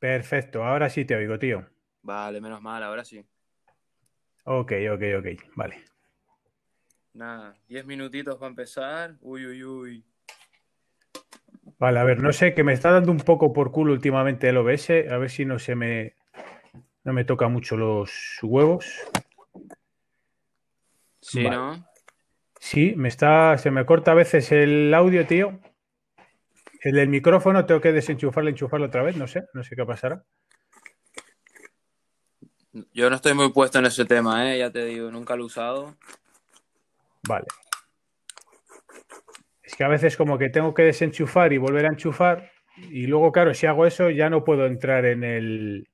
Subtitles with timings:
[0.00, 1.68] Perfecto, ahora sí te oigo, tío.
[2.02, 3.22] Vale, menos mal, ahora sí.
[4.44, 5.84] Ok, ok, ok, vale.
[7.12, 9.16] Nada, 10 minutitos para empezar.
[9.20, 10.04] Uy, uy, uy.
[11.78, 14.56] Vale, a ver, no sé, que me está dando un poco por culo últimamente el
[14.56, 16.14] OBS, a ver si no se me
[17.04, 18.86] no me toca mucho los huevos.
[21.20, 21.56] Sí, Vale.
[21.56, 21.86] ¿no?
[22.58, 25.60] Sí, me está, se me corta a veces el audio, tío.
[26.80, 30.24] El del micrófono tengo que desenchufarlo, enchufarlo otra vez, no sé, no sé qué pasará.
[32.94, 34.58] Yo no estoy muy puesto en ese tema, ¿eh?
[34.58, 35.96] Ya te digo, nunca lo he usado.
[37.28, 37.46] Vale.
[39.62, 43.30] Es que a veces como que tengo que desenchufar y volver a enchufar y luego,
[43.30, 45.88] claro, si hago eso ya no puedo entrar en el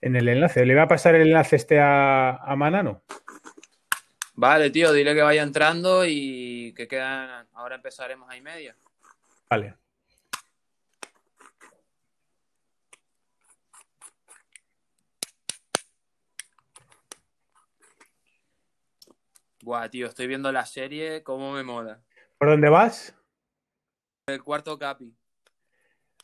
[0.00, 0.64] en el enlace.
[0.64, 3.02] ¿Le va a pasar el enlace este a, a Manano?
[4.34, 7.48] Vale, tío, dile que vaya entrando y que quedan.
[7.54, 8.76] Ahora empezaremos a y media.
[9.50, 9.76] Vale.
[19.62, 22.02] Buah, tío, estoy viendo la serie, cómo me mola.
[22.38, 23.14] ¿Por dónde vas?
[24.26, 25.14] El cuarto capi.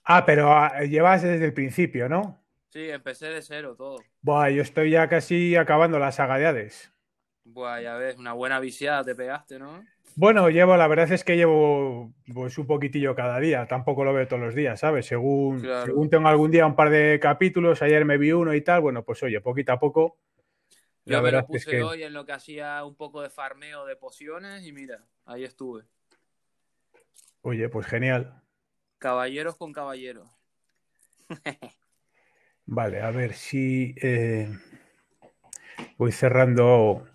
[0.05, 2.45] Ah, pero ah, llevas desde el principio, ¿no?
[2.69, 3.98] Sí, empecé de cero todo.
[4.20, 6.92] Buah, yo estoy ya casi acabando la saga de Hades.
[7.45, 9.84] Buah, ya ves, una buena viciada te pegaste, ¿no?
[10.16, 14.28] Bueno, llevo, la verdad es que llevo pues un poquitillo cada día, tampoco lo veo
[14.28, 15.06] todos los días, ¿sabes?
[15.06, 15.86] Según, Claro.
[15.86, 19.04] según tengo algún día un par de capítulos, ayer me vi uno y tal, bueno,
[19.04, 20.16] pues oye, poquito a poco.
[21.04, 23.84] Yo me lo es puse que, hoy en lo que hacía un poco de farmeo
[23.84, 25.84] de pociones y mira, ahí estuve.
[27.42, 28.42] oye, pues genial.
[28.98, 30.28] Caballeros con caballeros.
[32.66, 34.48] Vale, a ver si eh,
[35.98, 37.06] voy cerrando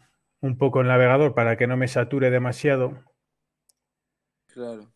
[0.42, 3.04] un poco el navegador para que no me sature demasiado.
[4.54, 4.92] Claro.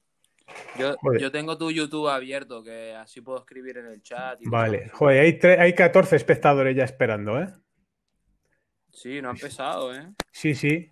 [0.79, 4.41] Yo, yo tengo tu YouTube abierto, que así puedo escribir en el chat.
[4.41, 7.47] y Vale, joder, hay, tre- hay 14 espectadores ya esperando, ¿eh?
[8.91, 10.13] Sí, no ha empezado, ¿eh?
[10.31, 10.89] Sí, sí.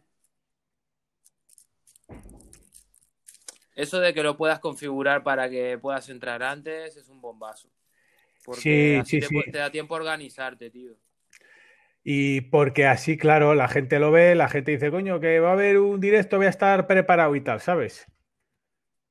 [3.75, 7.69] Eso de que lo puedas configurar para que puedas entrar antes es un bombazo.
[8.43, 9.51] Porque Sí, así sí, te, sí.
[9.51, 10.95] te da tiempo a organizarte, tío.
[12.03, 15.53] Y porque así, claro, la gente lo ve, la gente dice, coño, que va a
[15.53, 18.07] haber un directo, voy a estar preparado y tal, ¿sabes?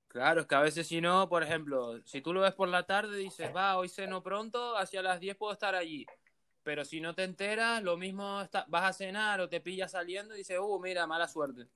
[0.08, 2.82] Claro, es que a veces si no, por ejemplo, si tú lo ves por la
[2.82, 6.04] tarde, dices, va, hoy ceno pronto, hacia las 10 puedo estar allí.
[6.64, 10.34] Pero si no te enteras, lo mismo está- vas a cenar o te pillas saliendo
[10.34, 11.68] y dices, uh, mira, mala suerte.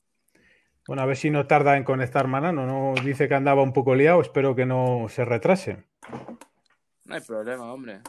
[0.87, 3.01] Bueno, a ver si no tarda en conectar Manano, ¿no?
[3.03, 5.85] Dice que andaba un poco liado, espero que no se retrase.
[7.07, 8.01] No hay problema, hombre.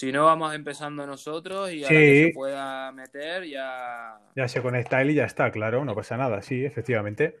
[0.00, 1.92] Si no, vamos empezando nosotros y a Sí.
[1.92, 4.18] la que se pueda meter ya...
[4.34, 7.40] Ya se conecta él y ya está, claro, no pasa nada, sí, efectivamente.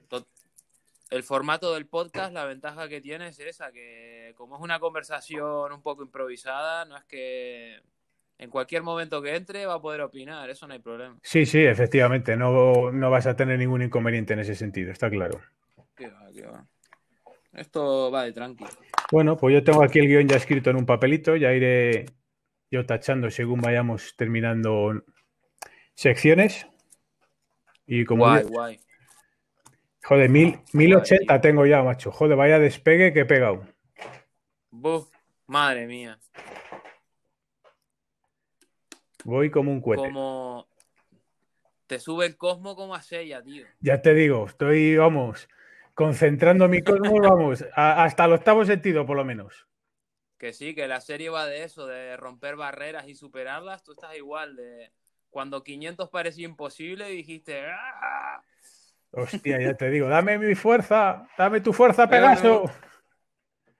[1.08, 5.72] El formato del podcast, la ventaja que tiene es esa, que como es una conversación
[5.72, 7.80] un poco improvisada, no es que
[8.36, 11.16] en cualquier momento que entre va a poder opinar, eso no hay problema.
[11.22, 15.40] Sí, sí, efectivamente, no, no vas a tener ningún inconveniente en ese sentido, está claro.
[15.96, 16.66] Qué va, qué va.
[17.54, 18.66] Esto va de tranqui.
[19.10, 22.04] Bueno, pues yo tengo aquí el guion ya escrito en un papelito, ya iré
[22.70, 25.02] yo tachando según vayamos terminando
[25.94, 26.66] secciones.
[27.86, 28.80] Y como Guay, guay.
[30.04, 32.12] joder, mil, 1080 tengo ya, macho.
[32.12, 33.66] Joder, vaya despegue que he pegado.
[34.70, 35.10] Buf,
[35.46, 36.18] madre mía.
[39.24, 40.04] Voy como un cohete.
[40.04, 40.66] Como
[41.86, 43.66] te sube el cosmo como a sella, tío.
[43.80, 45.48] Ya te digo, estoy, vamos,
[45.94, 49.66] concentrando mi cosmos, vamos, a- hasta el octavo sentido por lo menos.
[50.40, 53.84] Que sí, que la serie va de eso, de romper barreras y superarlas.
[53.84, 54.90] Tú estás igual, de
[55.28, 58.42] cuando 500 parecía imposible, dijiste, "Ah".
[59.10, 62.64] Hostia, ya te digo, dame mi fuerza, dame tu fuerza, Pegaso.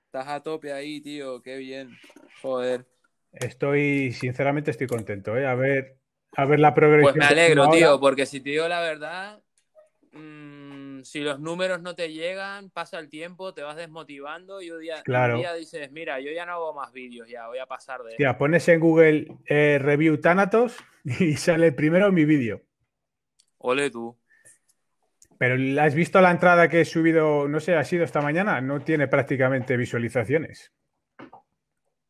[0.04, 1.98] estás a tope ahí, tío, qué bien.
[2.42, 2.84] Joder.
[3.32, 5.46] Estoy, sinceramente, estoy contento, ¿eh?
[5.46, 5.96] A ver,
[6.36, 7.14] a ver la progresión.
[7.14, 9.42] Pues me alegro, tío, porque si te digo la verdad,
[10.12, 10.59] mm,
[11.04, 15.02] si los números no te llegan, pasa el tiempo, te vas desmotivando y un día,
[15.06, 18.10] un día dices, mira, yo ya no hago más vídeos, ya voy a pasar de...
[18.10, 22.62] Hostia, pones en Google eh, review Thanatos y sale primero mi vídeo.
[23.58, 24.16] Ole tú.
[25.38, 27.48] Pero ¿has visto la entrada que he subido?
[27.48, 28.60] No sé, ha sido esta mañana.
[28.60, 30.72] No tiene prácticamente visualizaciones.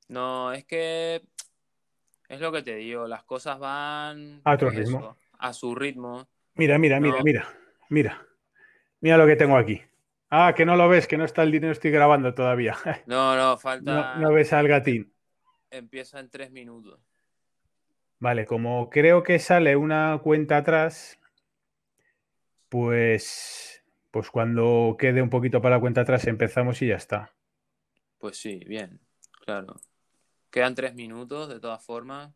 [0.08, 1.22] No, es que
[2.28, 4.98] es lo que te digo, las cosas van A otro ritmo.
[4.98, 6.28] eso, a su ritmo.
[6.54, 7.22] Mira, mira, mira, No.
[7.25, 7.46] mira,
[7.88, 8.19] mira.
[8.19, 8.30] Mira
[9.00, 9.82] lo que tengo aquí.
[10.31, 12.76] Ah, que no lo ves, que no está el dinero, estoy grabando todavía.
[13.06, 14.17] No, no, No, falta.
[14.17, 15.12] no ves al gatín.
[15.70, 17.00] Empieza en tres minutos.
[18.20, 21.19] Vale, como creo que sale una cuenta atrás,
[22.69, 27.32] pues, pues cuando quede un poquito para la cuenta atrás empezamos y ya está.
[28.19, 29.00] Pues sí, bien.
[29.44, 29.76] Claro.
[30.50, 32.32] Quedan tres minutos, de todas formas.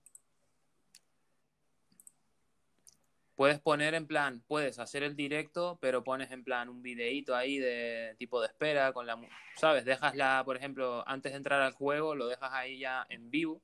[3.36, 7.58] Puedes poner en plan, puedes hacer el directo, pero pones en plan un videíto ahí
[7.58, 9.18] de tipo de espera con la,
[9.56, 9.84] ¿sabes?
[9.84, 13.60] Dejas la, por ejemplo, antes de entrar al juego, lo dejas ahí ya en vivo,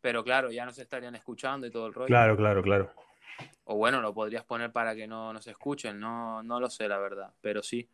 [0.00, 2.06] pero claro, ya no se estarían escuchando y todo el rollo.
[2.06, 2.92] Claro, claro, claro.
[3.64, 6.86] O bueno, lo podrías poner para que no, no se escuchen, no, no lo sé,
[6.86, 7.88] la verdad, pero sí.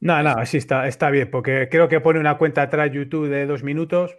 [0.00, 3.46] No, no, así está, está bien, porque creo que pone una cuenta atrás YouTube de
[3.46, 4.16] dos minutos,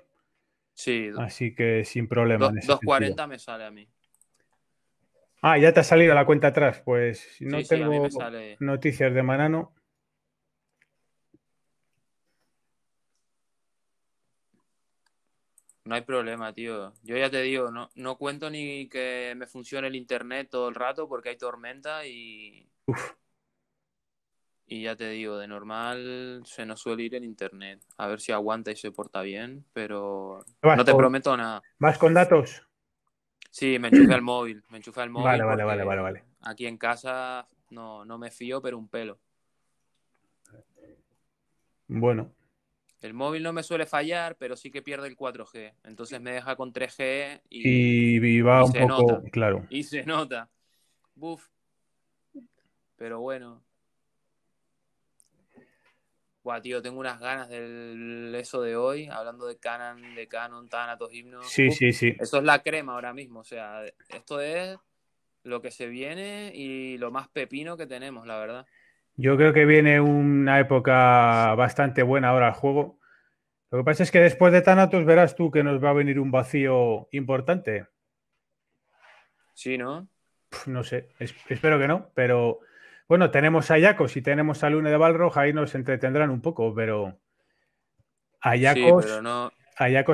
[0.74, 2.46] Sí, así que sin problema.
[2.46, 3.88] dos- en ese 2.40 me sale a mí.
[5.42, 6.82] Ah, ya te ha salido la cuenta atrás.
[6.86, 8.58] Pues no Sí, tengo sale.
[8.60, 9.74] noticias de Manano.
[15.84, 16.94] No hay problema, tío.
[17.02, 20.76] Yo ya te digo, no, no cuento ni que me funcione el internet todo el
[20.76, 22.70] rato porque hay tormenta y.
[22.86, 23.14] Uf.
[24.68, 27.82] Y ya te digo, de normal se nos suele ir el internet.
[27.98, 31.62] A ver si aguanta y se porta bien, pero no te prometo nada.
[31.80, 32.66] ¿Vas con datos?
[33.52, 34.64] Sí, me enchufé al móvil.
[34.70, 35.26] Me enchufé al móvil.
[35.26, 36.24] Vale, vale, vale, vale, vale.
[36.42, 39.20] Aquí en casa no, no me fío, pero un pelo.
[41.88, 42.32] Bueno,
[43.02, 45.74] El móvil no me suele fallar, pero sí que pierde el 4G.
[45.84, 49.22] Entonces me deja con 3G y, y, y va y un se poco, nota.
[49.32, 49.66] claro.
[49.70, 50.50] y se nota.
[51.16, 51.48] Buf.
[52.96, 53.62] Pero bueno.
[56.44, 61.14] Buah, tío, tengo unas ganas del eso de hoy, hablando de Canon, de Canon, Thanatos,
[61.14, 61.46] himnos.
[61.48, 62.16] Sí, Uf, sí, sí.
[62.20, 63.42] Eso es la crema ahora mismo.
[63.42, 64.78] O sea, esto es
[65.44, 68.66] lo que se viene y lo más pepino que tenemos, la verdad.
[69.18, 72.98] Yo creo que viene una época bastante buena ahora al juego.
[73.70, 76.20] Lo que pasa es que después de Thanatos verás tú que nos va a venir
[76.20, 77.86] un vacío importante.
[79.54, 80.08] Sí, ¿no?
[80.66, 82.60] No sé, es- espero que no, pero
[83.12, 86.74] bueno, tenemos a Yacos y tenemos a Lune de Balrog, ahí nos entretendrán un poco,
[86.74, 87.20] pero
[88.40, 89.52] a Yacos, no.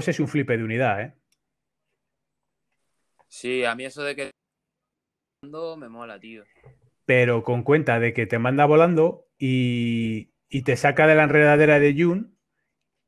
[0.07, 1.13] es un flipe de unidad, ¿eh?
[3.27, 4.31] Sí, a mí eso de que
[5.77, 6.43] me mola, tío.
[7.05, 11.79] Pero con cuenta de que te manda volando y, y te saca de la enredadera
[11.79, 12.35] de Jun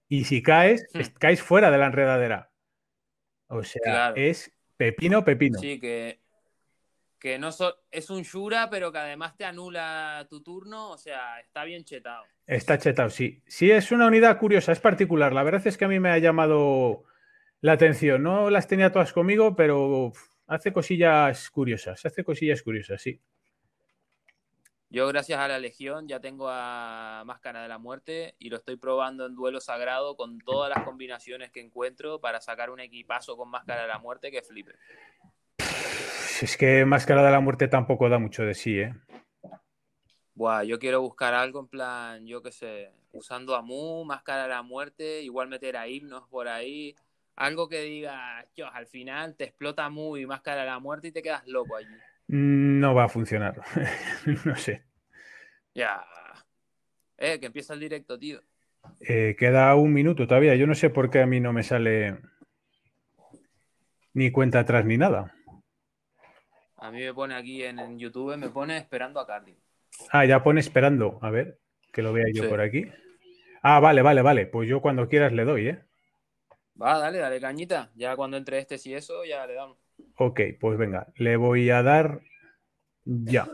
[0.07, 0.99] y si caes, Hmm.
[0.99, 2.51] es- caes fuera de la enredadera.
[3.47, 4.15] O sea, Claro.
[4.17, 5.57] es pepino, pepino.
[5.57, 6.18] Sí, que,
[7.19, 11.39] que no so- es un Shura, pero que además te anula tu turno, o sea,
[11.41, 12.23] está bien chetado.
[12.47, 13.41] Está chetado, sí.
[13.45, 15.33] Sí, es una unidad curiosa, es particular.
[15.33, 17.03] La verdad es que a mí me ha llamado
[17.61, 18.23] la atención.
[18.23, 20.13] No las tenía todas conmigo, pero
[20.47, 22.05] hace cosillas curiosas.
[22.05, 23.19] Hace cosillas curiosas, sí.
[24.91, 28.75] Yo, gracias a la Legión, ya tengo a Máscara de la Muerte y lo estoy
[28.75, 33.51] probando en duelo sagrado con todas las combinaciones que encuentro para sacar un equipazo con
[33.51, 34.73] Máscara de la Muerte que flipe.
[36.41, 38.93] Es que Máscara de la Muerte tampoco da mucho de sí, ¿eh?
[40.35, 44.49] Buah, yo quiero buscar algo en plan, yo qué sé, usando a Mu, Máscara de
[44.49, 46.95] la Muerte, igual meter a himnos por ahí.
[47.35, 51.11] Algo que diga, "Chos, al final te explota Mu y Máscara de la Muerte y
[51.11, 51.95] te quedas loco allí.
[52.27, 53.55] No va a funcionar.
[54.45, 54.83] no sé.
[55.73, 56.05] Ya.
[57.17, 58.41] Eh, que empieza el directo, tío.
[59.01, 60.55] Eh, queda un minuto todavía.
[60.55, 62.17] Yo no sé por qué a mí no me sale
[64.13, 65.33] ni cuenta atrás ni nada.
[66.81, 69.55] A mí me pone aquí en, en YouTube, me pone esperando a Cardi.
[70.11, 71.19] Ah, ya pone esperando.
[71.21, 71.59] A ver,
[71.91, 72.49] que lo vea yo Sí.
[72.49, 72.85] por aquí.
[73.61, 74.45] Ah, vale, vale, vale.
[74.45, 75.79] Pues yo cuando quieras le doy, ¿eh?
[76.81, 77.91] Va, dale, dale cañita.
[77.95, 79.77] Ya cuando entre este y eso, ya le damos.
[80.15, 82.21] Ok, pues venga, le voy a dar
[83.03, 83.47] ya.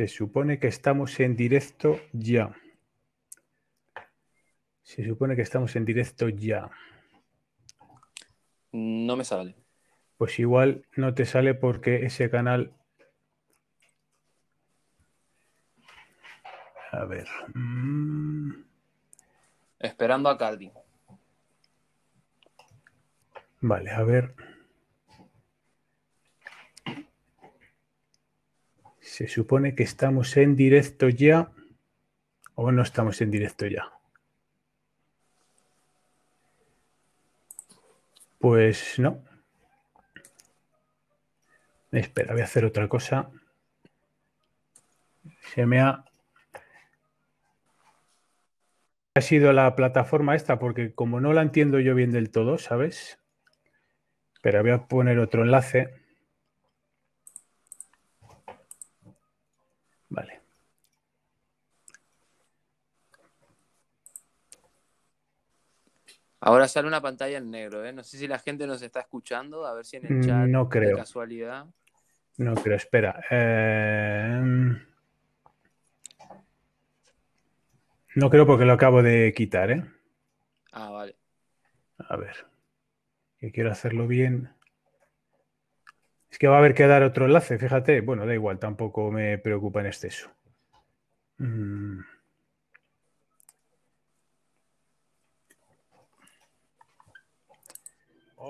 [0.00, 2.56] Se supone que estamos en directo ya.
[4.82, 6.70] Se supone que estamos en directo ya.
[8.72, 9.54] No me sale.
[10.16, 12.72] Pues igual no te sale porque ese canal.
[16.92, 17.28] A ver.
[17.52, 18.52] mm,
[19.80, 20.72] Esperando a Cardi.
[23.60, 24.34] Vale, a ver.
[29.10, 31.50] Se supone que estamos en directo ya.
[32.54, 33.90] O no estamos en directo ya.
[38.38, 39.24] Pues no.
[41.90, 43.30] Espera, voy a hacer otra cosa.
[45.54, 46.04] Se me ha...
[49.14, 53.18] Ha sido la plataforma esta porque como no la entiendo yo bien del todo, ¿sabes?
[54.40, 56.00] Pero voy a poner otro enlace.
[60.10, 60.40] Vale.
[66.40, 67.92] Ahora sale una pantalla en negro, ¿eh?
[67.92, 70.68] No sé si la gente nos está escuchando, a ver si en el chat No
[70.68, 70.90] creo.
[70.90, 71.66] de casualidad.
[72.38, 73.22] No creo, espera.
[73.30, 74.76] Eh,
[78.16, 79.84] No creo porque lo acabo de quitar, ¿eh?
[80.72, 81.16] Ah, vale.
[81.98, 82.34] A ver.
[83.38, 84.50] Que quiero hacerlo bien.
[86.30, 88.00] Es que va a haber que dar otro enlace, fíjate.
[88.00, 90.30] Bueno, da igual, tampoco me preocupa en exceso.
[91.38, 92.00] Mm.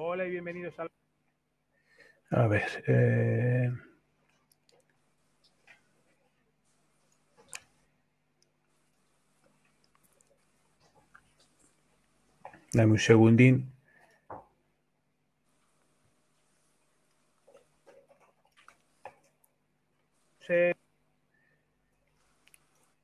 [0.03, 0.87] Hola y bienvenidos a...
[2.31, 2.83] A ver.
[2.87, 3.71] eh,
[12.73, 13.75] Dame un segundín.
[20.47, 20.73] Sí.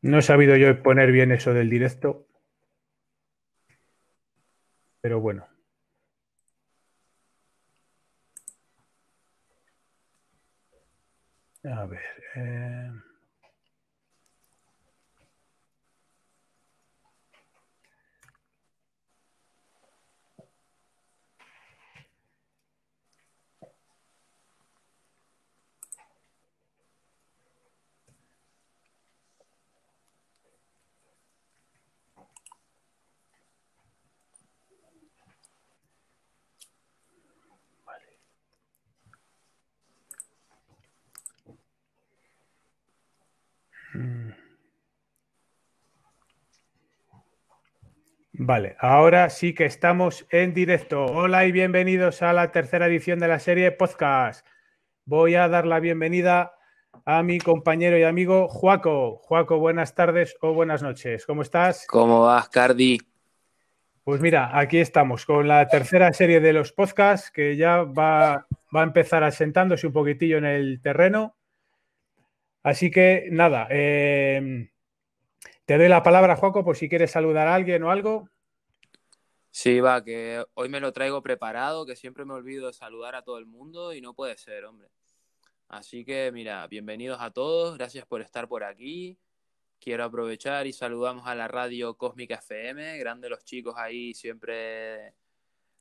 [0.00, 2.26] No he sabido yo poner bien eso del directo.
[5.02, 5.55] Pero bueno.
[11.66, 12.00] A ver.
[12.35, 12.92] eh,
[48.38, 51.07] Vale, ahora sí que estamos en directo.
[51.07, 54.47] Hola y bienvenidos a la tercera edición de la serie podcast.
[55.07, 56.52] Voy a dar la bienvenida
[57.07, 59.16] a mi compañero y amigo Juaco.
[59.23, 61.25] Juaco, buenas tardes o buenas noches.
[61.25, 61.87] ¿Cómo estás?
[61.87, 62.99] ¿Cómo vas, Cardi?
[64.05, 68.81] Pues mira, aquí estamos con la tercera serie de los podcasts que ya va, va
[68.81, 71.37] a empezar asentándose un poquitillo en el terreno.
[72.62, 74.69] Así que nada, eh,
[75.66, 78.30] te doy la palabra, Juaco, por si quieres saludar a alguien o algo.
[79.50, 83.23] Sí, va, que hoy me lo traigo preparado, que siempre me olvido de saludar a
[83.23, 84.88] todo el mundo y no puede ser, hombre.
[85.68, 89.18] Así que, mira, bienvenidos a todos, gracias por estar por aquí.
[89.80, 95.14] Quiero aprovechar y saludamos a la radio Cósmica FM, grande los chicos ahí siempre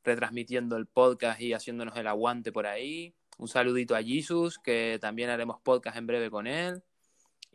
[0.04, 3.14] retransmitiendo el podcast y haciéndonos el aguante por ahí.
[3.38, 6.82] Un saludito a Jesus, que también haremos podcast en breve con él.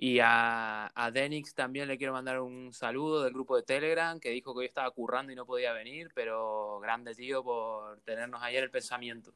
[0.02, 4.30] Y a, a Denix también le quiero mandar un saludo del grupo de Telegram, que
[4.30, 8.64] dijo que hoy estaba currando y no podía venir, pero grande tío por tenernos ayer
[8.64, 9.34] el pensamiento.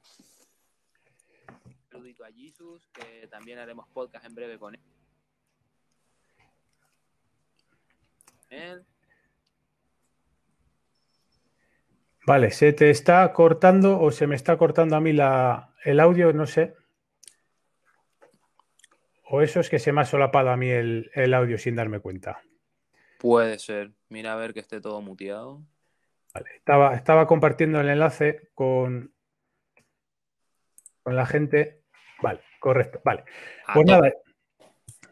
[1.67, 4.75] Un saludito a Jesus, que también haremos podcast en breve con
[8.49, 8.87] él.
[12.27, 16.33] Vale, ¿se te está cortando o se me está cortando a mí la, el audio?
[16.33, 16.75] No sé.
[19.35, 21.99] O eso es que se me ha solapado a mí el, el audio sin darme
[21.99, 22.41] cuenta.
[23.19, 23.91] Puede ser.
[24.09, 25.61] Mira a ver que esté todo muteado.
[26.33, 29.13] Vale, estaba, estaba compartiendo el enlace con,
[31.03, 31.83] con la gente.
[32.23, 33.01] Vale, correcto.
[33.05, 33.25] Vale.
[33.73, 34.13] Pues nada,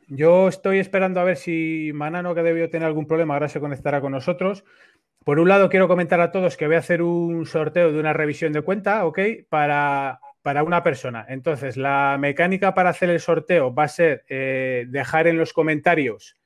[0.07, 4.01] yo estoy esperando a ver si Manano, que debió tener algún problema, ahora se conectará
[4.01, 4.65] con nosotros.
[5.25, 8.13] Por un lado, quiero comentar a todos que voy a hacer un sorteo de una
[8.13, 9.19] revisión de cuenta, ¿ok?
[9.49, 11.25] Para, para una persona.
[11.29, 16.37] Entonces, la mecánica para hacer el sorteo va a ser eh, dejar en los comentarios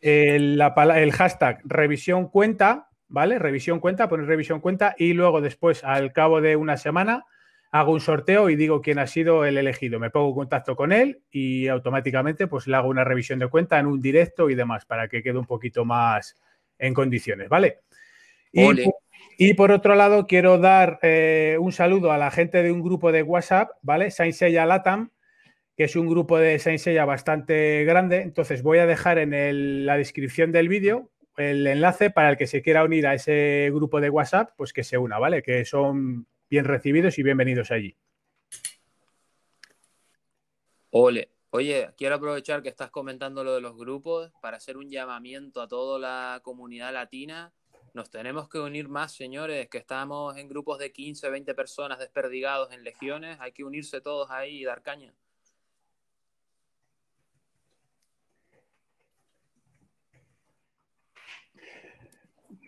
[0.00, 3.38] el, la pala- el hashtag revisión cuenta, ¿vale?
[3.38, 7.24] Revisión cuenta, poner revisión cuenta y luego después, al cabo de una semana,
[7.70, 9.98] hago un sorteo y digo quién ha sido el elegido.
[10.00, 13.78] Me pongo en contacto con él y automáticamente pues le hago una revisión de cuenta
[13.78, 16.36] en un directo y demás para que quede un poquito más
[16.78, 17.80] en condiciones, ¿vale?
[18.52, 18.62] Y,
[19.38, 23.12] y por otro lado, quiero dar eh, un saludo a la gente de un grupo
[23.12, 24.10] de WhatsApp, ¿vale?
[24.10, 25.10] Saint Seiya Latam,
[25.76, 28.22] que es un grupo de Saint Seiya bastante grande.
[28.22, 32.62] Entonces voy a dejar en la descripción del vídeo el enlace para el que se
[32.62, 35.42] quiera unir a ese grupo de WhatsApp, pues que se una, ¿vale?
[35.42, 37.96] Que son bien recibidos y bienvenidos allí.
[40.90, 41.30] Ole.
[41.50, 45.68] Oye, quiero aprovechar que estás comentando lo de los grupos para hacer un llamamiento a
[45.68, 47.52] toda la comunidad latina.
[47.96, 52.70] Nos tenemos que unir más, señores, que estamos en grupos de 15, 20 personas desperdigados
[52.74, 53.38] en legiones.
[53.40, 55.14] Hay que unirse todos ahí y dar caña.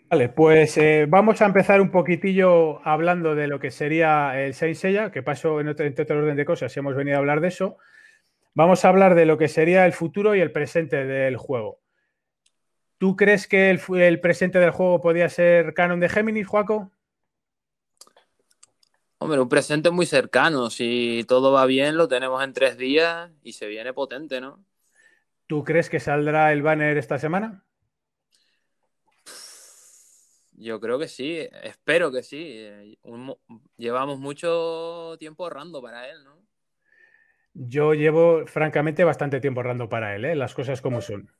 [0.09, 4.77] Vale, pues eh, vamos a empezar un poquitillo hablando de lo que sería el Saint
[4.77, 7.49] Seiya, que pasó en otro, entre otro orden de cosas, hemos venido a hablar de
[7.49, 7.77] eso.
[8.55, 11.81] Vamos a hablar de lo que sería el futuro y el presente del juego.
[12.99, 16.91] ¿Tú crees que el, el presente del juego podía ser canon de Géminis, Juaco?
[19.17, 20.69] Hombre, un presente muy cercano.
[20.69, 24.63] Si todo va bien, lo tenemos en tres días y se viene potente, ¿no?
[25.47, 27.63] ¿Tú crees que saldrá el banner esta semana?
[30.51, 32.97] Yo creo que sí, espero que sí.
[33.77, 36.37] llevamos mucho tiempo ahorrando para él, ¿no?
[37.53, 40.35] Yo llevo, francamente, bastante tiempo ahorrando para él, ¿eh?
[40.35, 41.31] las cosas como son.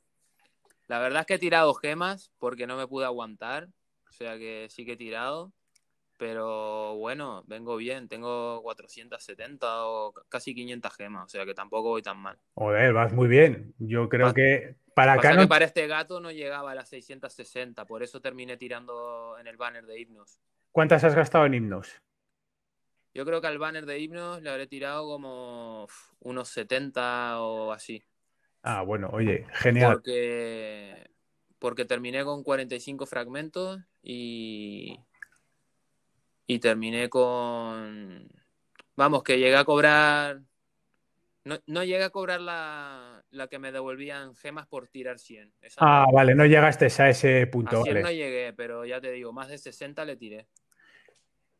[0.89, 3.69] La verdad es que he tirado gemas porque no me pude aguantar.
[4.10, 5.53] O sea que sí que he tirado.
[6.17, 12.01] Pero bueno, vengo bien, tengo 470 o casi 500 gemas, o sea que tampoco voy
[12.01, 12.38] tan mal.
[12.55, 13.74] Joder, vas muy bien.
[13.77, 15.48] Yo creo que para acá no...
[15.48, 19.86] para este gato no llegaba a las 660, por eso terminé tirando en el banner
[19.86, 20.41] de himnos.
[20.74, 22.01] ¿Cuántas has gastado en himnos?
[23.13, 25.88] Yo creo que al banner de himnos le habré tirado como
[26.19, 28.03] unos 70 o así.
[28.63, 29.94] Ah, bueno, oye, genial.
[29.94, 31.10] Porque,
[31.60, 35.00] porque terminé con 45 fragmentos y,
[36.46, 38.30] y terminé con...
[38.96, 40.42] Vamos, que llegué a cobrar...
[41.46, 45.54] No, no llegué a cobrar la, la, que me devolvían gemas por tirar 100.
[45.78, 47.80] ah, vale, no llegaste a ese punto.
[47.80, 50.48] A 100 no llegué, pero ya te digo, más de 60 le tiré.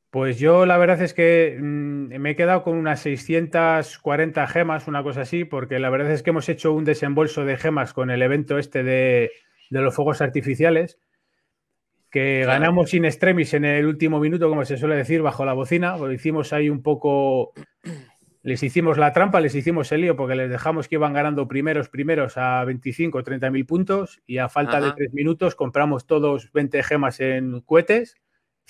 [0.10, 5.04] Pues yo la verdad es que mm, me he quedado con unas 640 gemas, una
[5.04, 8.22] cosa así, porque la verdad es que hemos hecho un desembolso de gemas con el
[8.22, 9.32] evento este de,
[9.70, 11.00] de los fuegos artificiales
[12.10, 15.98] que ganamos sin extremis en el último minuto, como se suele decir, bajo la bocina.
[15.98, 17.54] Lo hicimos ahí un poco.
[18.42, 21.90] Les hicimos la trampa, les hicimos el lío porque les dejamos que iban ganando primeros,
[21.90, 26.52] primeros a 25 o 30 mil puntos y a falta de tres minutos compramos todos
[26.54, 28.16] 20 gemas en cohetes,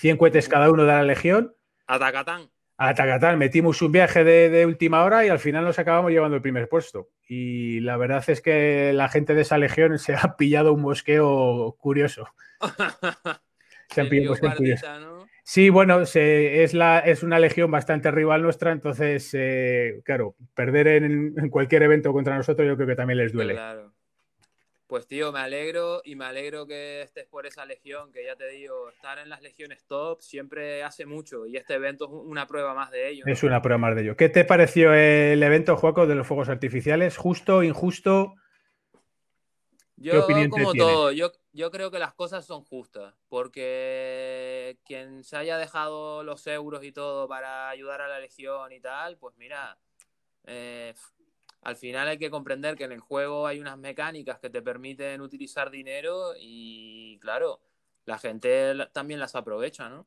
[0.00, 1.54] 100 cohetes cada uno de la Legión.
[1.86, 2.50] Atacatán.
[2.78, 3.38] Atacatán.
[3.38, 6.70] Metimos un viaje de, de, última hora y al final nos acabamos llevando el primer
[6.70, 7.10] puesto.
[7.28, 11.76] Y la verdad es que la gente de esa Legión se ha pillado un mosqueo
[11.78, 12.28] curioso.
[15.42, 21.50] Sí, bueno, es, la, es una legión bastante rival nuestra, entonces, eh, claro, perder en,
[21.50, 23.58] cualquier evento contra nosotros yo creo que también les duele.
[24.90, 28.48] Pues tío, me alegro y me alegro que estés por esa legión, que ya te
[28.48, 32.74] digo, estar en las legiones top siempre hace mucho y este evento es una prueba
[32.74, 33.24] más de ello.
[33.24, 34.16] Es una prueba más de ello.
[34.16, 37.16] ¿Qué te pareció el evento, Juaco, de los fuegos artificiales?
[37.16, 38.34] ¿Justo, injusto?
[39.94, 45.56] Yo, como todo, yo, yo creo que las cosas son justas, porque quien se haya
[45.56, 49.78] dejado los euros y todo para ayudar a la Legión y tal, pues mira,
[50.46, 50.94] eh,
[51.62, 55.20] al final hay que comprender que en el juego hay unas mecánicas que te permiten
[55.20, 57.60] utilizar dinero y claro,
[58.06, 60.06] la gente también las aprovecha, ¿no?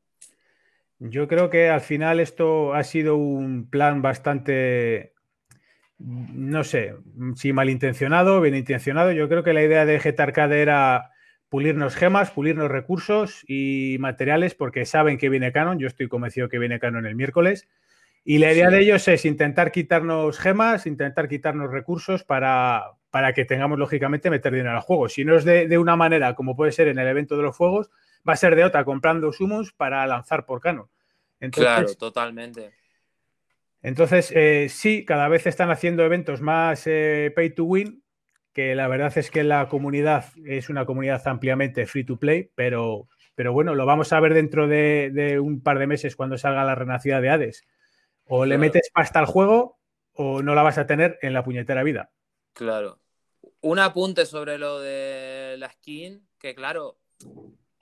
[0.98, 5.14] Yo creo que al final esto ha sido un plan bastante
[5.98, 6.96] no sé,
[7.36, 11.12] si malintencionado bien intencionado, yo creo que la idea de Jet Arcade era
[11.48, 16.58] pulirnos gemas, pulirnos recursos y materiales porque saben que viene Canon, yo estoy convencido que
[16.58, 17.68] viene Canon el miércoles,
[18.24, 23.44] y la idea de ellos es intentar quitarnos gemas, intentar quitarnos recursos para, para que
[23.44, 25.08] tengamos lógicamente meter dinero al juego.
[25.08, 27.90] Si no es de, una manera como puede ser en el evento de los juegos,
[28.28, 30.88] va a ser de otra, comprando sumos para lanzar por Canon.
[31.52, 32.72] claro, totalmente.
[33.82, 38.02] Entonces, eh, sí, cada vez están haciendo eventos más eh, pay to win,
[38.54, 43.08] que la verdad es que la comunidad es una comunidad ampliamente free to play, pero,
[43.34, 46.74] pero bueno, lo vamos a ver dentro de, un par de meses cuando salga la
[46.74, 47.66] renacida de Hades.
[48.26, 49.78] O le metes pasta al juego
[50.12, 52.10] o no la vas a tener en la puñetera vida.
[52.52, 53.00] Claro.
[53.60, 56.98] Un apunte sobre lo de la skin, que claro,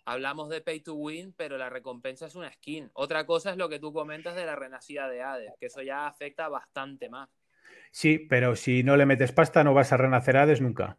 [0.05, 2.90] hablamos de pay to win, pero la recompensa es una skin.
[2.94, 6.07] Otra cosa es lo que tú comentas de la renacida de Hades, que eso ya
[6.07, 7.28] afecta bastante más.
[7.90, 10.98] Sí, pero si no le metes pasta no vas a renacer Hades nunca.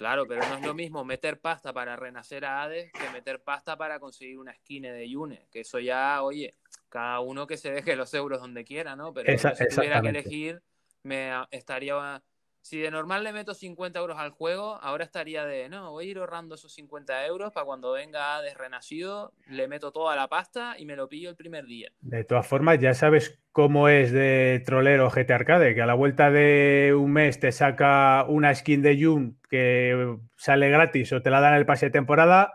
[0.00, 3.76] Claro, pero no es lo mismo meter pasta para renacer a Hades que meter pasta
[3.76, 6.54] para conseguir una skin de Yune, que eso ya, oye,
[6.88, 9.12] cada uno que se deje los euros donde quiera, ¿no?
[9.12, 10.62] Pero si tuviera que elegir,
[11.02, 12.22] me estaría
[12.62, 16.10] si de normal le meto 50 euros al juego, ahora estaría de, no, voy a
[16.10, 20.74] ir ahorrando esos 50 euros para cuando venga de Renacido, le meto toda la pasta
[20.78, 21.90] y me lo pillo el primer día.
[22.00, 26.30] De todas formas, ya sabes cómo es de trolero GT Arcade, que a la vuelta
[26.30, 31.40] de un mes te saca una skin de June que sale gratis o te la
[31.40, 32.54] dan el pase de temporada.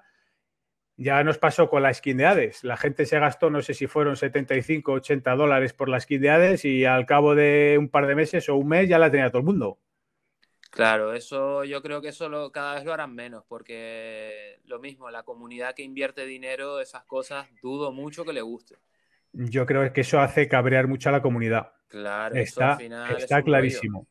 [0.97, 2.63] Ya nos pasó con la skin de Hades.
[2.63, 6.21] La gente se gastó, no sé si fueron 75 o 80 dólares por la skin
[6.21, 9.11] de Hades y al cabo de un par de meses o un mes ya la
[9.11, 9.79] tenía todo el mundo.
[10.75, 15.23] Claro, eso yo creo que eso cada vez lo harán menos, porque lo mismo, la
[15.23, 18.75] comunidad que invierte dinero, esas cosas, dudo mucho que le guste.
[19.31, 21.71] Yo creo que eso hace cabrear mucho a la comunidad.
[21.87, 22.77] Claro, está,
[23.17, 24.05] está clarísimo.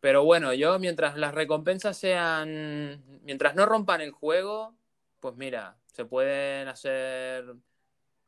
[0.00, 3.00] Pero bueno, yo mientras las recompensas sean.
[3.22, 4.74] Mientras no rompan el juego,
[5.20, 7.54] pues mira, se pueden hacer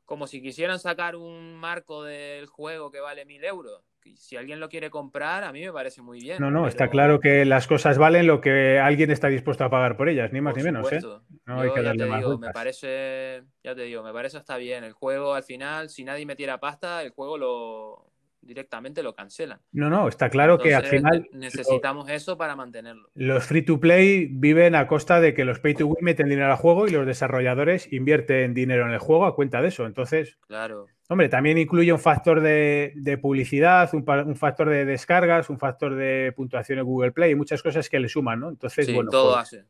[0.05, 3.83] como si quisieran sacar un marco del juego que vale mil euros.
[4.17, 6.39] Si alguien lo quiere comprar, a mí me parece muy bien.
[6.41, 9.97] No, no, está claro que las cosas valen lo que alguien está dispuesto a pagar
[9.97, 11.01] por ellas, ni más ni menos, ¿eh?
[11.47, 14.85] No hay que darle más me parece, ya te digo, me parece está bien.
[14.85, 18.12] El juego al final, si nadie metiera pasta, el juego lo,
[18.43, 19.61] directamente lo cancelan.
[19.73, 21.29] No, no, está claro que al final.
[21.33, 23.09] Necesitamos eso para mantenerlo.
[23.15, 26.51] Los free to play viven a costa de que los pay to win meten dinero
[26.51, 29.87] al juego y los desarrolladores invierten dinero en el juego a cuenta de eso.
[29.87, 30.39] Entonces.
[30.47, 30.87] Claro.
[31.09, 36.79] Hombre, también incluye un factor de, publicidad, un, factor de descargas, un factor de puntuación
[36.79, 38.49] en Google Play y muchas cosas que le suman, ¿no?
[38.49, 39.11] Entonces, sí, bueno.
[39.11, 39.65] Todo pues hace.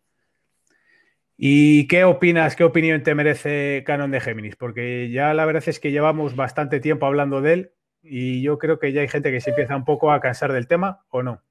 [1.36, 4.54] ¿Y qué opinas, qué opinión te merece Canon de Géminis?
[4.54, 8.78] Porque ya la verdad es que llevamos bastante tiempo hablando de él y yo creo
[8.78, 11.42] que ya hay gente que se empieza un poco a cansar del tema, ¿o no?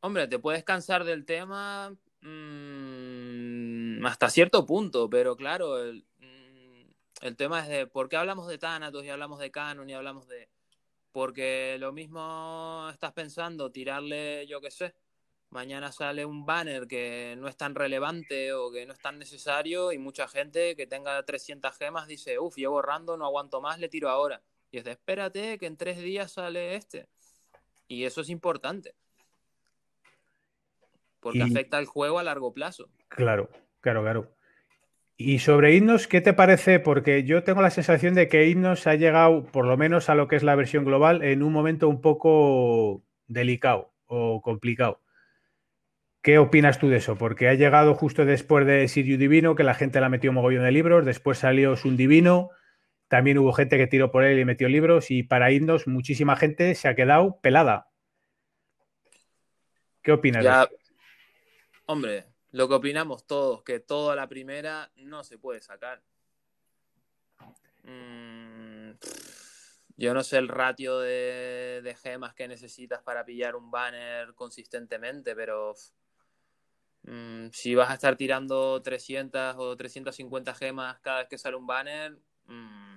[0.00, 7.60] Hombre, te puedes cansar del tema mm, hasta cierto punto, pero claro, mm, el, tema
[7.60, 10.48] es de por qué hablamos de Thanatos y hablamos de Canon y hablamos de...
[11.12, 14.94] Porque lo mismo estás pensando tirarle, yo qué sé,
[15.50, 19.92] mañana sale un banner que no es tan relevante o que no es tan necesario
[19.92, 23.90] y mucha gente que tenga 300 gemas dice, uff, llevo borrando, no aguanto más, le
[23.90, 24.42] tiro ahora.
[24.72, 27.06] Y es de espérate que en tres días sale este.
[27.88, 28.94] Y eso es importante.
[31.20, 32.88] Porque afecta al juego a largo plazo.
[33.08, 34.34] Claro, claro, claro.
[35.18, 36.80] Y sobre Himnos, ¿qué te parece?
[36.80, 40.26] Porque yo tengo la sensación de que Himnos ha llegado, por lo menos a lo
[40.26, 45.00] que es la versión global, en un momento un poco delicado o complicado.
[46.22, 47.16] ¿Qué opinas tú de eso?
[47.16, 50.72] Porque ha llegado justo después de Sirio Divino, que la gente la metió mogollón de
[50.72, 52.50] libros, después salió Sun Divino,
[53.12, 56.74] también hubo gente que tiró por él y metió libros y para irnos muchísima gente
[56.74, 57.90] se ha quedado pelada.
[60.00, 60.42] ¿Qué opinas?
[60.42, 60.66] Ya,
[61.84, 66.02] hombre, lo que opinamos todos, que toda la primera no se puede sacar.
[67.82, 68.92] Mm,
[69.98, 75.74] yo no sé el ratio de, gemas que necesitas para pillar un banner consistentemente, pero
[77.02, 81.66] mm, si vas a estar tirando 300 o 350 gemas cada vez que sale un
[81.66, 82.91] banner, mm,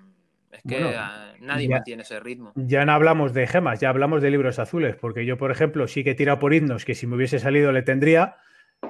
[0.55, 0.97] es que
[1.39, 2.53] nadie mantiene ese ritmo.
[2.55, 6.03] Ya no hablamos de gemas, ya hablamos de libros azules, porque yo, por ejemplo, sí
[6.03, 8.37] que he tirado por himnos que si me hubiese salido le tendría,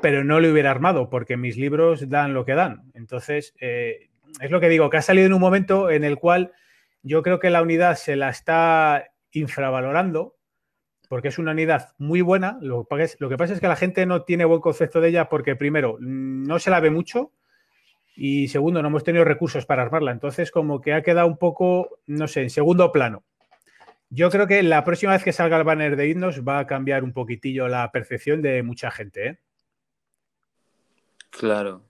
[0.01, 2.91] pero no le hubiera armado, porque mis libros dan lo que dan.
[2.93, 6.51] Entonces, eh, es lo que digo, que ha salido en un momento en el cual
[7.01, 10.35] yo creo que la unidad se la está infravalorando,
[11.07, 12.57] porque es una unidad muy buena.
[12.61, 12.87] Lo
[13.19, 15.97] lo que pasa es que la gente no tiene buen concepto de ella porque, primero,
[15.99, 17.31] no se la ve mucho
[18.15, 20.11] y segundo, no hemos tenido recursos para armarla.
[20.11, 23.23] Entonces, como que ha quedado un poco, no sé, en segundo plano.
[24.09, 27.03] Yo creo que la próxima vez que salga el banner de himnos va a cambiar
[27.03, 29.27] un poquitillo la percepción de mucha gente.
[29.27, 29.39] ¿eh?
[31.29, 31.83] Claro.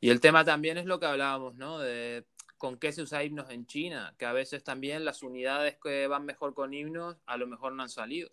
[0.00, 1.78] Y el tema también es lo que hablábamos, ¿no?
[1.78, 2.26] De
[2.58, 6.24] con qué se usa himnos en China, que a veces también las unidades que van
[6.24, 8.30] mejor con himnos a lo mejor no han salido.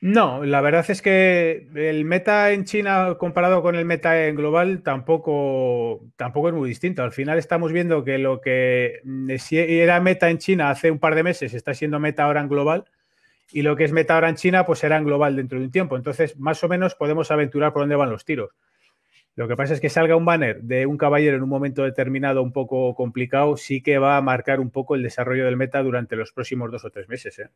[0.00, 4.82] No, la verdad es que el meta en China comparado con el meta en global
[4.82, 7.02] tampoco, tampoco es muy distinto.
[7.02, 9.00] Al final estamos viendo que lo que
[9.50, 12.84] era meta en China hace un par de meses está siendo meta ahora en global
[13.52, 15.70] y lo que es meta ahora en China pues será en global dentro de un
[15.70, 15.96] tiempo.
[15.96, 18.50] Entonces, más o menos podemos aventurar por dónde van los tiros.
[19.34, 22.42] Lo que pasa es que salga un banner de un caballero en un momento determinado
[22.42, 26.16] un poco complicado, sí que va a marcar un poco el desarrollo del meta durante
[26.16, 27.38] los próximos dos o tres meses.
[27.38, 27.48] ¿eh?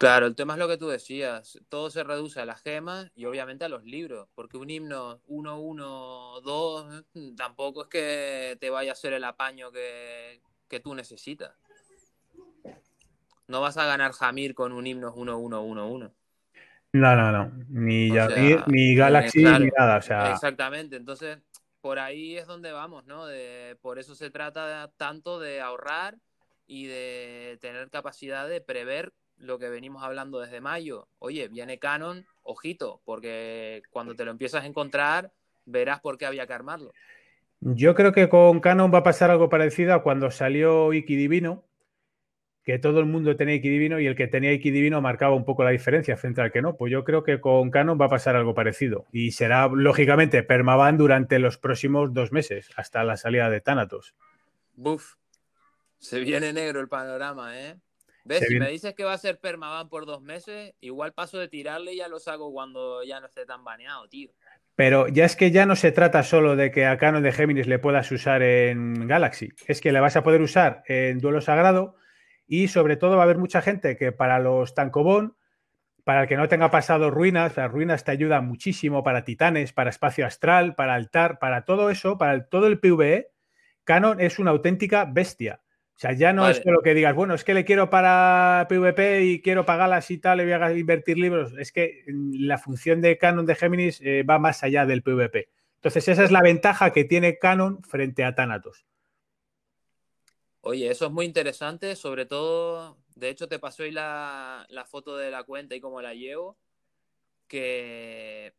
[0.00, 3.26] Claro, el tema es lo que tú decías, todo se reduce a las gemas y
[3.26, 7.04] obviamente a los libros, porque un himno 1, 1, 2
[7.36, 10.40] tampoco es que te vaya a hacer el apaño que,
[10.82, 11.52] tú necesitas.
[13.46, 16.14] No vas a ganar Jamir con un himno 1, 1, 1, 1.
[16.92, 17.52] No, no, no.
[17.68, 18.10] Ni,
[18.68, 19.98] ni Galaxy, ni nada.
[20.32, 20.96] Exactamente.
[20.96, 21.40] Entonces,
[21.82, 23.26] por ahí es donde vamos, ¿no?
[23.26, 26.16] De, por eso se trata tanto de ahorrar
[26.66, 31.08] y de tener capacidad de prever lo que venimos hablando desde mayo.
[31.18, 35.32] Oye, viene Canon, ojito, porque cuando te lo empiezas a encontrar,
[35.64, 36.92] verás por qué había que armarlo.
[37.60, 41.64] Yo creo que con Canon va a pasar algo parecido a cuando salió Iki Divino,
[42.64, 45.44] que todo el mundo tenía Iki Divino y el que tenía Iki Divino marcaba un
[45.44, 46.76] poco la diferencia frente al que no.
[46.76, 50.96] Pues yo creo que con Canon va a pasar algo parecido y será, lógicamente, permaban
[50.96, 54.14] durante los próximos dos meses, hasta la salida de Thanatos.
[54.74, 55.14] Buf,
[55.98, 57.76] se viene negro el panorama, ¿eh?
[58.24, 58.46] ¿Ves?
[58.46, 61.94] Si me dices que va a ser permaban por dos meses, igual paso de tirarle
[61.94, 64.30] y ya lo saco cuando ya no esté tan baneado, tío.
[64.76, 67.66] Pero ya es que ya no se trata solo de que a Canon de Géminis
[67.66, 71.96] le puedas usar en Galaxy, es que le vas a poder usar en duelo sagrado
[72.46, 75.36] y sobre todo va a haber mucha gente que para los Tancobón
[76.04, 79.90] para el que no tenga pasado ruinas, las ruinas te ayudan muchísimo para titanes, para
[79.90, 83.30] espacio astral, para altar, para todo eso, para todo el PvE.
[83.84, 85.60] Canon es una auténtica bestia.
[86.00, 89.22] O sea, ya no es lo que digas, bueno, es que le quiero para PvP
[89.26, 91.52] y quiero pagarlas y tal, y voy a invertir libros.
[91.58, 95.50] Es que mm, la función de Canon de Géminis eh, va más allá del PvP.
[95.74, 98.86] Entonces, esa es la ventaja que tiene Canon frente a Thanatos.
[100.62, 105.30] Oye, eso es muy interesante, sobre todo, de hecho te pasó ahí la, foto de
[105.30, 106.56] la cuenta y cómo la llevo,
[107.46, 108.54] que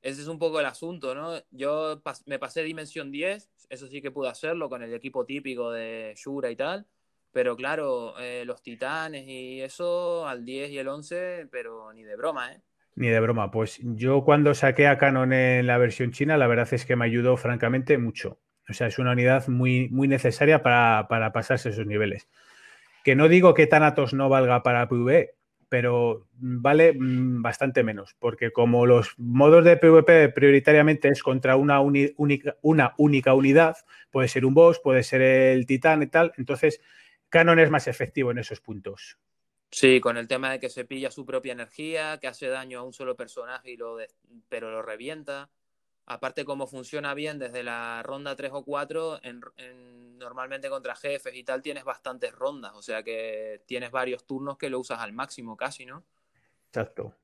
[0.00, 1.40] ese es un poco el asunto, ¿no?
[1.52, 6.12] Yo me pasé Dimensión 10, eso sí que pude hacerlo con el equipo típico de
[6.14, 6.86] Shura y tal,
[7.32, 12.14] pero claro, eh, los titanes y eso al 10 y el 11, pero ni de
[12.14, 12.60] broma, ¿eh?
[12.94, 13.50] Ni de broma.
[13.50, 17.06] Pues yo cuando saqué a Canon en la versión china, la verdad es que me
[17.06, 18.38] ayudó francamente mucho.
[18.68, 22.28] O sea, es una unidad muy, muy necesaria para, pasarse esos niveles.
[23.02, 25.34] Que no digo que Thanatos no valga para PvE,
[25.72, 31.80] pero vale mm, bastante menos, porque como los modos de PvP prioritariamente es contra una,
[31.80, 33.78] única, una única unidad,
[34.10, 36.82] puede ser un boss, puede ser el titán y tal, entonces
[37.30, 39.16] Canon es más efectivo en esos puntos.
[39.70, 42.82] Sí, con el tema de que se pilla su propia energía, que hace daño a
[42.82, 43.96] un solo personaje, y lo
[44.50, 45.48] pero lo revienta.
[46.06, 49.40] Aparte, como funciona bien desde la ronda 3 o 4, en,
[50.18, 54.70] normalmente contra jefes y tal tienes bastantes rondas, o sea que tienes varios turnos que
[54.70, 56.04] lo usas al máximo casi, ¿no?
[56.68, 57.14] Exacto.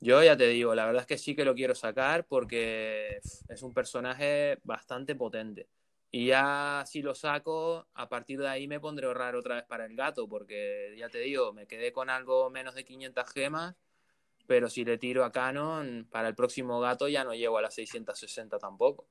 [0.00, 3.62] Yo ya te digo, la verdad es que sí que lo quiero sacar porque es
[3.62, 5.68] un personaje bastante potente.
[6.10, 9.64] Y ya si lo saco, a partir de ahí me pondré a ahorrar otra vez
[9.64, 13.76] para el gato, porque ya te digo, me quedé con algo menos de 500 gemas,
[14.48, 17.74] pero si le tiro a Canon, para el próximo gato ya no llego a las
[17.74, 19.06] 660 tampoco.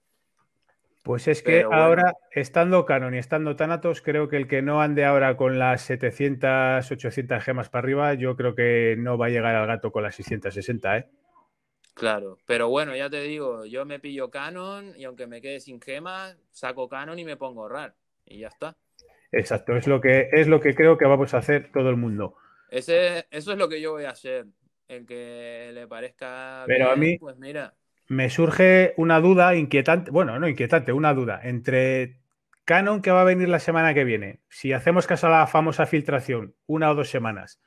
[1.03, 5.05] Pues es que ahora, estando Canon y estando Thanatos, creo que el que no ande
[5.05, 9.55] ahora con las 700, 800 gemas para arriba, yo creo que no va a llegar
[9.55, 11.09] al gato con las 660, ¿eh?
[11.93, 15.79] Claro, pero bueno, ya te digo, yo me pillo Canon y aunque me quede sin
[15.79, 17.95] gemas, saco Canon y me pongo a ahorrar.
[18.25, 18.75] Y ya está.
[19.31, 22.35] Exacto, es lo que, es lo que creo que vamos a hacer todo el mundo.
[22.69, 24.47] Ese, eso es lo que yo voy a hacer.
[24.87, 26.63] El que le parezca.
[26.65, 27.17] Pero a mí.
[27.17, 27.73] Pues mira.
[28.07, 30.11] Me surge una duda inquietante.
[30.11, 31.41] Bueno, no inquietante, una duda.
[31.43, 32.19] Entre
[32.63, 35.85] Canon que va a venir la semana que viene, si hacemos caso a la famosa
[35.85, 37.61] filtración, una o dos semanas,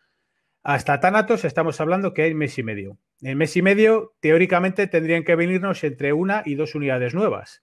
[0.63, 2.99] hasta Thanatos estamos hablando que hay mes y medio.
[3.23, 7.63] En mes y medio, teóricamente, tendrían que venirnos entre una y dos unidades nuevas.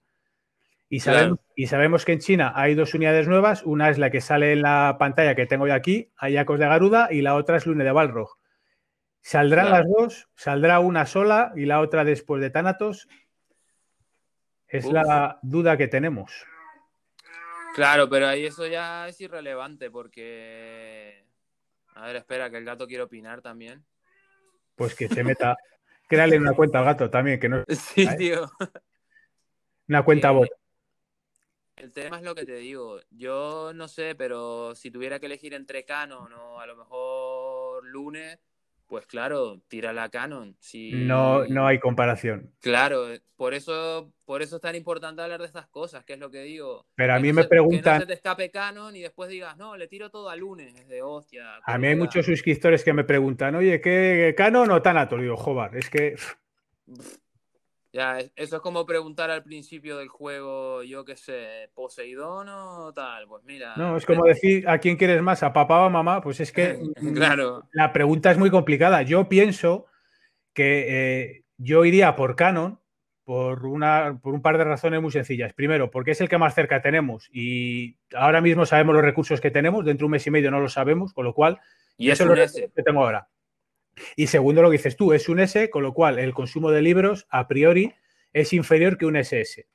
[0.88, 3.62] Y sabemos, y sabemos que en China hay dos unidades nuevas.
[3.64, 7.08] Una es la que sale en la pantalla que tengo yo aquí, Ayacos de Garuda,
[7.10, 8.37] y la otra es Lune de Balrog.
[9.28, 10.26] ¿Saldrán las dos?
[10.34, 13.08] ¿Saldrá una sola y la otra después de Thanatos?
[14.66, 16.46] Es la duda que tenemos.
[17.74, 21.26] Claro, pero ahí eso ya es irrelevante porque
[21.94, 23.84] a ver, espera, que el gato quiere opinar también.
[24.76, 25.58] Pues que se meta.
[26.08, 27.64] Créale una cuenta al gato también, que no.
[27.68, 28.50] Sí, tío.
[29.88, 30.48] Una cuenta bot.
[31.76, 32.98] El tema es lo que te digo.
[33.10, 38.38] Yo no sé, pero si tuviera que elegir entre Canon o a lo mejor lunes,
[38.88, 40.56] pues claro, tira la Canon.
[40.58, 40.92] Si...
[40.92, 42.50] No, no hay comparación.
[42.60, 46.30] Claro, por eso, por eso es tan importante hablar de estas cosas, que es lo
[46.30, 46.86] que digo.
[46.94, 47.82] Pero a mí me preguntan.
[47.82, 50.74] Que no se te escape Canon y después digas, no, le tiro todo a lunes,
[50.74, 51.60] es de hostia.
[51.62, 55.20] A mí hay muchos suscriptores que me preguntan, oye, ¿qué Canon o Thanatos?
[55.20, 56.16] Digo, joder, es que.
[57.98, 63.26] Ya, eso es como preguntar al principio del juego, yo qué sé, Poseidón o tal.
[63.26, 63.74] Pues mira.
[63.76, 66.20] No, es como decir a quién quieres más, a papá o a mamá.
[66.20, 66.78] Pues es que
[67.14, 67.64] claro.
[67.72, 69.02] la pregunta es muy complicada.
[69.02, 69.86] Yo pienso
[70.54, 72.78] que eh, yo iría por Canon
[73.24, 75.52] por, una, por un par de razones muy sencillas.
[75.52, 79.50] Primero, porque es el que más cerca tenemos y ahora mismo sabemos los recursos que
[79.50, 81.58] tenemos, dentro de un mes y medio no lo sabemos, con lo cual.
[81.96, 83.28] Y eso es lo que tengo ahora.
[84.16, 86.82] Y segundo, lo que dices tú, es un S, con lo cual el consumo de
[86.82, 87.94] libros a priori
[88.32, 89.66] es inferior que un SS.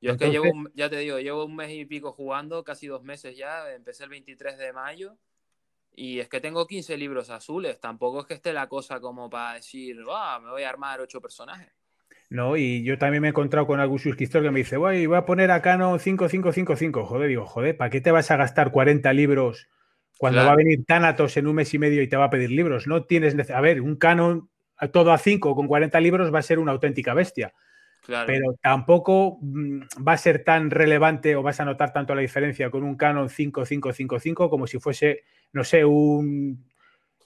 [0.00, 3.02] Yo es que llevo, ya te digo, llevo un mes y pico jugando, casi dos
[3.02, 5.16] meses ya, empecé el 23 de mayo
[5.94, 9.54] y es que tengo 15 libros azules, tampoco es que esté la cosa como para
[9.54, 10.04] decir, me
[10.50, 11.72] voy a armar ocho personajes.
[12.28, 15.16] No, y yo también me he encontrado con algún suscriptor que me dice, voy, voy
[15.16, 17.06] a poner a Canon 5555.
[17.06, 19.68] Joder, digo, joder, ¿para qué te vas a gastar 40 libros
[20.18, 22.50] cuando va a venir Thanatos en un mes y medio y te va a pedir
[22.50, 22.86] libros.
[22.86, 23.50] No tienes.
[23.50, 24.48] A ver, un canon
[24.92, 27.54] todo a 5 con 40 libros va a ser una auténtica bestia.
[28.06, 32.70] Pero tampoco mm, va a ser tan relevante o vas a notar tanto la diferencia
[32.70, 36.64] con un Canon 5555 como si fuese, no sé, un.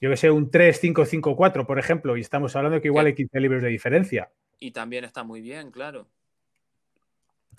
[0.01, 3.63] Yo que sé, un 3554, por ejemplo, y estamos hablando que igual hay 15 libros
[3.63, 4.31] de diferencia.
[4.59, 6.09] Y también está muy bien, claro.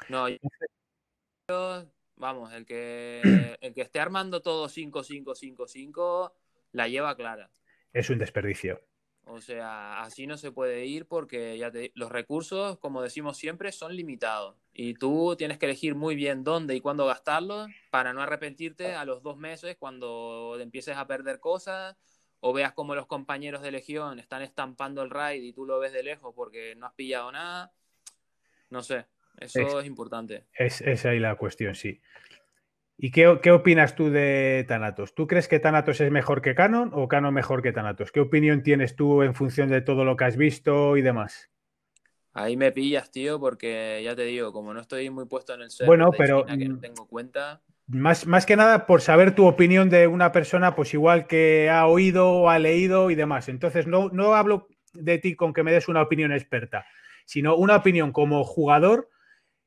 [0.10, 1.86] No, yo
[2.21, 3.19] Vamos, el que,
[3.62, 6.31] el que esté armando todo 5-5-5-5
[6.71, 7.49] la lleva clara.
[7.93, 8.79] Es un desperdicio.
[9.25, 13.95] O sea, así no se puede ir porque ya los recursos, como decimos siempre, son
[13.95, 14.55] limitados.
[14.71, 19.03] Y tú tienes que elegir muy bien dónde y cuándo gastarlos para no arrepentirte a
[19.03, 21.97] los dos meses cuando empieces a perder cosas
[22.39, 25.91] o veas como los compañeros de Legión están estampando el raid y tú lo ves
[25.91, 27.73] de lejos porque no has pillado nada.
[28.69, 29.07] No sé,
[29.41, 30.45] eso es, importante.
[30.54, 32.01] Es, es, ahí la cuestión, sí.
[32.97, 35.15] ¿Y qué, qué, opinas tú de Thanatos?
[35.15, 38.12] ¿Tú crees que Thanatos es mejor que Canon o Canon mejor que Thanatos?
[38.12, 41.51] ¿Qué opinión tienes tú en función de todo lo que has visto y demás?
[42.34, 45.71] Ahí me pillas, tío, porque ya te digo, como no estoy muy puesto en el
[45.71, 47.62] server bueno, pero, que no mm, tengo cuenta.
[47.88, 51.88] Más, más, que nada por saber tu opinión de una persona, pues igual que ha
[51.88, 53.49] oído o ha leído y demás.
[53.49, 56.86] Entonces, no, no hablo de ti con que me des una opinión experta,
[57.25, 59.10] sino una opinión como jugador.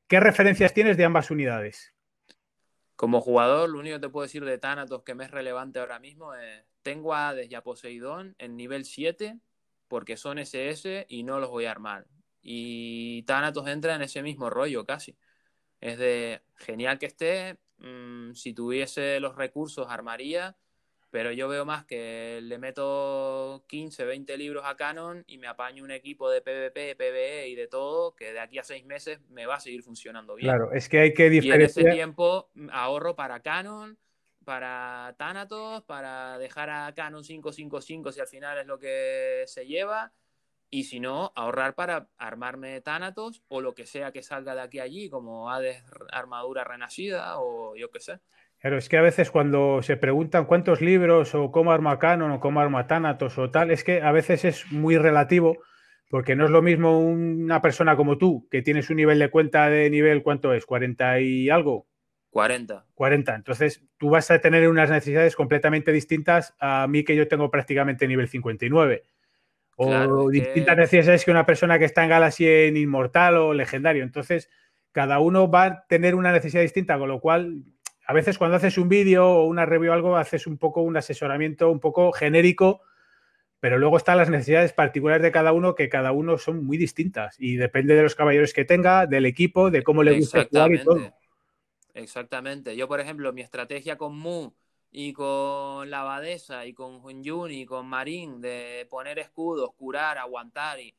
[0.07, 1.93] ¿Qué referencias tienes de ambas unidades?
[2.95, 5.99] Como jugador, lo único que te puedo decir de Thanatos que me es relevante ahora
[5.99, 9.39] mismo es tengo a Hades y a Poseidón en nivel 7
[9.87, 12.05] porque son SS y no los voy a armar.
[12.41, 15.17] Y Thanatos entra en ese mismo rollo casi.
[15.81, 20.55] Es de genial que esté, mm, si tuviese los recursos armaría,
[21.15, 25.85] pero yo veo más que le meto 15, 20 libros a Canon y me apaño
[25.85, 29.45] un equipo de PvP, PvE y de todo, que de aquí a seis meses me
[29.45, 30.49] va a seguir funcionando bien.
[30.49, 31.61] Claro, es que hay que diferenciar.
[31.61, 33.97] Y en ese tiempo mm, ahorro para Canon,
[34.43, 40.11] para Thanatos, para dejar a Canon 555 si al final es lo que se lleva.
[40.69, 44.79] Y si no, ahorrar para armarme Thanatos o lo que sea que salga de aquí
[44.79, 48.19] a allí, como Hades armadura renacida o yo qué sé.
[48.65, 52.39] Pero es que a veces cuando se preguntan cuántos libros o cómo arma Canon o
[52.39, 55.59] cómo arma Thanatos o tal, es que a veces es muy relativo
[56.09, 59.69] porque no es lo mismo una persona como tú que tienes un nivel de cuenta
[59.69, 60.65] de nivel, ¿cuánto es?
[60.65, 61.85] ¿40 y algo?
[62.31, 62.87] 40.
[62.95, 63.35] 40.
[63.35, 68.07] Entonces tú vas a tener unas necesidades completamente distintas a mí que yo tengo prácticamente
[68.07, 69.03] nivel 59.
[69.75, 74.01] O distintas necesidades que una persona que está en Galaxy en Inmortal o Legendario.
[74.01, 74.49] Entonces
[74.91, 77.61] cada uno va a tener una necesidad distinta, con lo cual
[78.07, 80.97] a veces cuando haces un vídeo o una review o algo, haces un poco un
[80.97, 82.81] asesoramiento un poco genérico,
[83.59, 87.35] pero luego están las necesidades particulares de cada uno, que cada uno son muy distintas
[87.39, 90.83] y depende de los caballeros que tenga, del equipo, de cómo le gusta jugar y
[90.83, 91.13] todo.
[91.95, 92.75] Exactamente.
[92.75, 94.51] Yo, por ejemplo, mi estrategia con Mu
[94.91, 100.79] y con la abadesa y con Hunyun y con Marín de poner escudos, curar, aguantar
[100.79, 100.93] y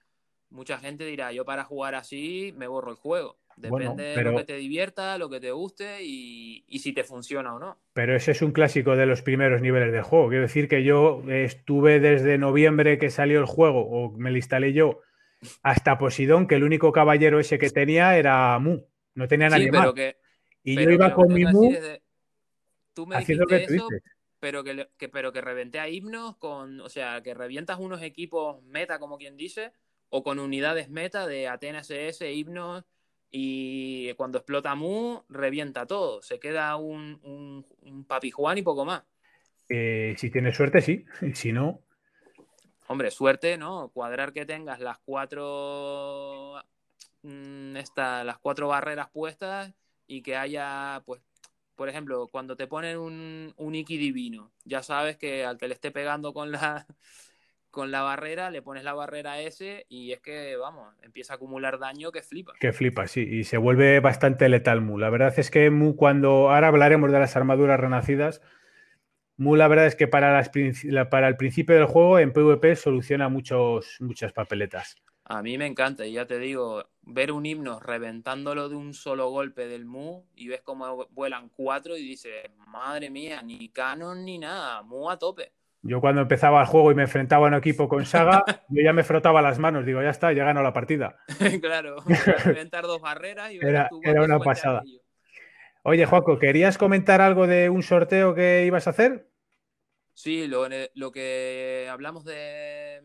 [0.50, 3.38] mucha gente dirá, yo para jugar así me borro el juego.
[3.56, 7.58] Depende de lo que te divierta, lo que te guste y, si te funciona o
[7.58, 7.78] no.
[7.94, 10.28] Pero ese es un clásico de los primeros niveles de juego.
[10.28, 14.74] Quiero decir que yo estuve desde noviembre que salió el juego, o me lo instalé
[14.74, 15.00] yo,
[15.62, 18.82] hasta Posidón, que el único caballero ese que tenía era Mu.
[19.14, 19.90] No tenía nadie más.
[20.62, 21.72] y yo iba con mi Mu.
[22.92, 23.88] tú me dijiste eso,
[24.38, 26.82] pero que, que, pero que reventé a himnos con.
[26.82, 29.72] O sea, que revientas unos equipos meta, como quien dice,
[30.10, 32.84] o con unidades meta de Atenas SS, himnos
[33.38, 36.22] y cuando explota Mu, revienta todo.
[36.22, 37.20] Se queda un,
[37.82, 39.02] un, papi Juan y poco más.
[39.68, 41.04] Eh, si tienes suerte, sí.
[41.34, 41.82] Si no.
[42.86, 43.90] Hombre, suerte, ¿no?
[43.90, 46.54] Cuadrar que tengas las cuatro.
[47.20, 49.70] Mm, las cuatro barreras puestas
[50.06, 51.20] y que haya, pues,
[51.74, 55.74] por ejemplo, cuando te ponen un, un Iki divino, ya sabes que al que le
[55.74, 56.86] esté pegando con la,
[57.76, 61.78] con la barrera, le pones la barrera S y es que, vamos, empieza a acumular
[61.78, 62.54] daño que flipa.
[62.58, 64.96] Que flipa, sí, y se vuelve bastante letal Mu.
[64.96, 68.40] La verdad es que Mu, cuando ahora hablaremos de las armaduras renacidas,
[69.36, 70.50] Mu la verdad es que para, las,
[71.10, 74.96] para el principio del juego en PvP soluciona muchos, muchas papeletas.
[75.24, 79.28] A mí me encanta, y ya te digo, ver un himno reventándolo de un solo
[79.28, 84.38] golpe del Mu y ves cómo vuelan cuatro y dices, madre mía, ni canon ni
[84.38, 85.52] nada, Mu a tope.
[85.86, 88.92] Yo cuando empezaba el juego y me enfrentaba a un equipo con Saga, yo ya
[88.92, 91.18] me frotaba las manos, digo, ya está, ya ganó la partida.
[91.60, 91.96] claro,
[92.44, 94.82] reventar dos barreras y era, era una pasada.
[95.82, 99.28] Oye, Juaco, ¿querías comentar algo de un sorteo que ibas a hacer?
[100.14, 103.02] Sí, lo, lo que hablamos de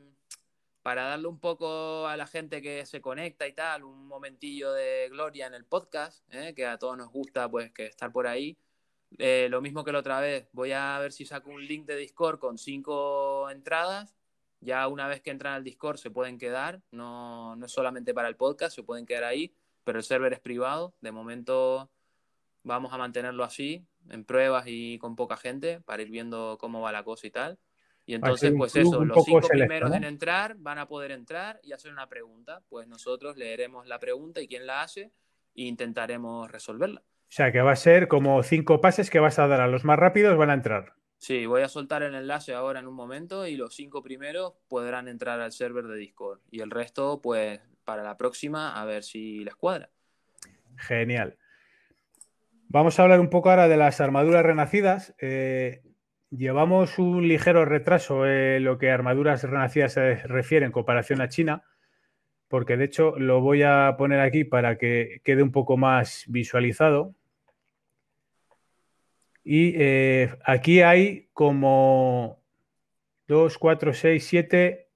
[0.81, 5.09] para darle un poco a la gente que se conecta y tal, un momentillo de
[5.09, 6.53] gloria en el podcast, ¿eh?
[6.55, 8.57] que a todos nos gusta pues que estar por ahí.
[9.17, 11.95] Eh, lo mismo que la otra vez, voy a ver si saco un link de
[11.97, 14.15] Discord con cinco entradas.
[14.59, 18.27] Ya una vez que entran al Discord se pueden quedar, no, no es solamente para
[18.27, 19.53] el podcast, se pueden quedar ahí,
[19.83, 20.93] pero el server es privado.
[21.01, 21.89] De momento
[22.63, 26.91] vamos a mantenerlo así, en pruebas y con poca gente, para ir viendo cómo va
[26.91, 27.59] la cosa y tal.
[28.05, 31.91] Y entonces, pues eso, los cinco primeros en entrar van a poder entrar y hacer
[31.91, 32.61] una pregunta.
[32.67, 35.11] Pues nosotros leeremos la pregunta y quién la hace
[35.55, 37.03] e intentaremos resolverla.
[37.31, 39.85] O sea, que va a ser como cinco pases que vas a dar a los
[39.85, 40.95] más rápidos, van a entrar.
[41.17, 45.07] Sí, voy a soltar el enlace ahora en un momento y los cinco primeros podrán
[45.07, 46.41] entrar al server de Discord.
[46.51, 49.89] Y el resto, pues, para la próxima, a ver si les cuadra.
[50.75, 51.37] Genial.
[52.67, 55.15] Vamos a hablar un poco ahora de las armaduras renacidas.
[55.17, 55.83] Eh,
[56.31, 61.63] llevamos un ligero retraso en lo que armaduras renacidas se refiere en comparación a China,
[62.49, 67.15] porque de hecho lo voy a poner aquí para que quede un poco más visualizado.
[69.43, 72.39] Y eh, aquí hay como
[73.27, 74.87] 2, 4, 6, 7,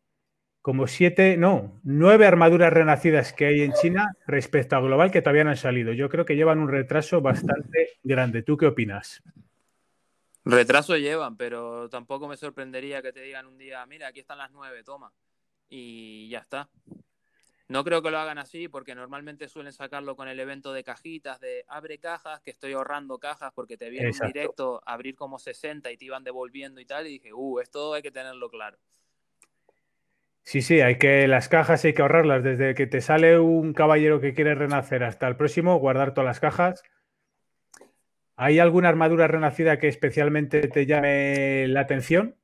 [0.62, 5.44] como 7, no, 9 armaduras renacidas que hay en China respecto a global que todavía
[5.44, 5.94] no han salido.
[5.94, 8.44] Yo creo que llevan un retraso bastante grande.
[8.44, 9.24] ¿Tú qué opinas?
[10.44, 14.52] Retraso llevan, pero tampoco me sorprendería que te digan un día, mira, aquí están las
[14.52, 15.12] 9, toma.
[15.70, 16.70] Y ya está.
[17.68, 21.40] No creo que lo hagan así porque normalmente suelen sacarlo con el evento de cajitas,
[21.40, 25.92] de abre cajas, que estoy ahorrando cajas porque te viene en directo abrir como 60
[25.92, 27.08] y te iban devolviendo y tal.
[27.08, 28.78] Y dije, uh, esto hay que tenerlo claro.
[30.44, 32.44] Sí, sí, hay que las cajas hay que ahorrarlas.
[32.44, 36.40] Desde que te sale un caballero que quiere renacer hasta el próximo, guardar todas las
[36.40, 36.84] cajas.
[38.36, 42.36] ¿Hay alguna armadura renacida que especialmente te llame la atención?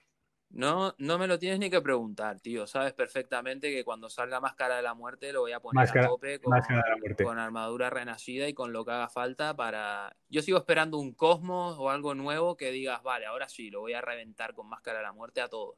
[0.54, 2.68] No, no me lo tienes ni que preguntar, tío.
[2.68, 6.40] Sabes perfectamente que cuando salga Máscara de la Muerte lo voy a poner a tope
[6.40, 10.14] con, armadura renacida y con lo que haga falta para.
[10.30, 13.94] Yo sigo esperando un Cosmos o algo nuevo que digas, vale, ahora sí, lo voy
[13.94, 15.78] a reventar con Máscara de la Muerte a todo.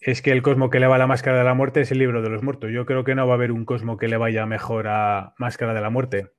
[0.00, 1.98] Es que el Cosmo que le va a la Máscara de la Muerte es el
[1.98, 2.70] libro de los muertos.
[2.72, 5.74] Yo creo que no va a haber un Cosmo que le vaya mejor a Máscara
[5.74, 6.30] de la Muerte.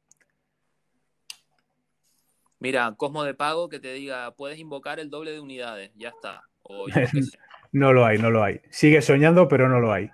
[2.60, 6.44] Mira, Cosmo de pago que te diga, puedes invocar el doble de unidades, ya está.
[6.62, 6.86] O
[7.74, 8.62] No lo hay, no lo hay.
[8.70, 10.12] Sigue soñando, pero no lo hay.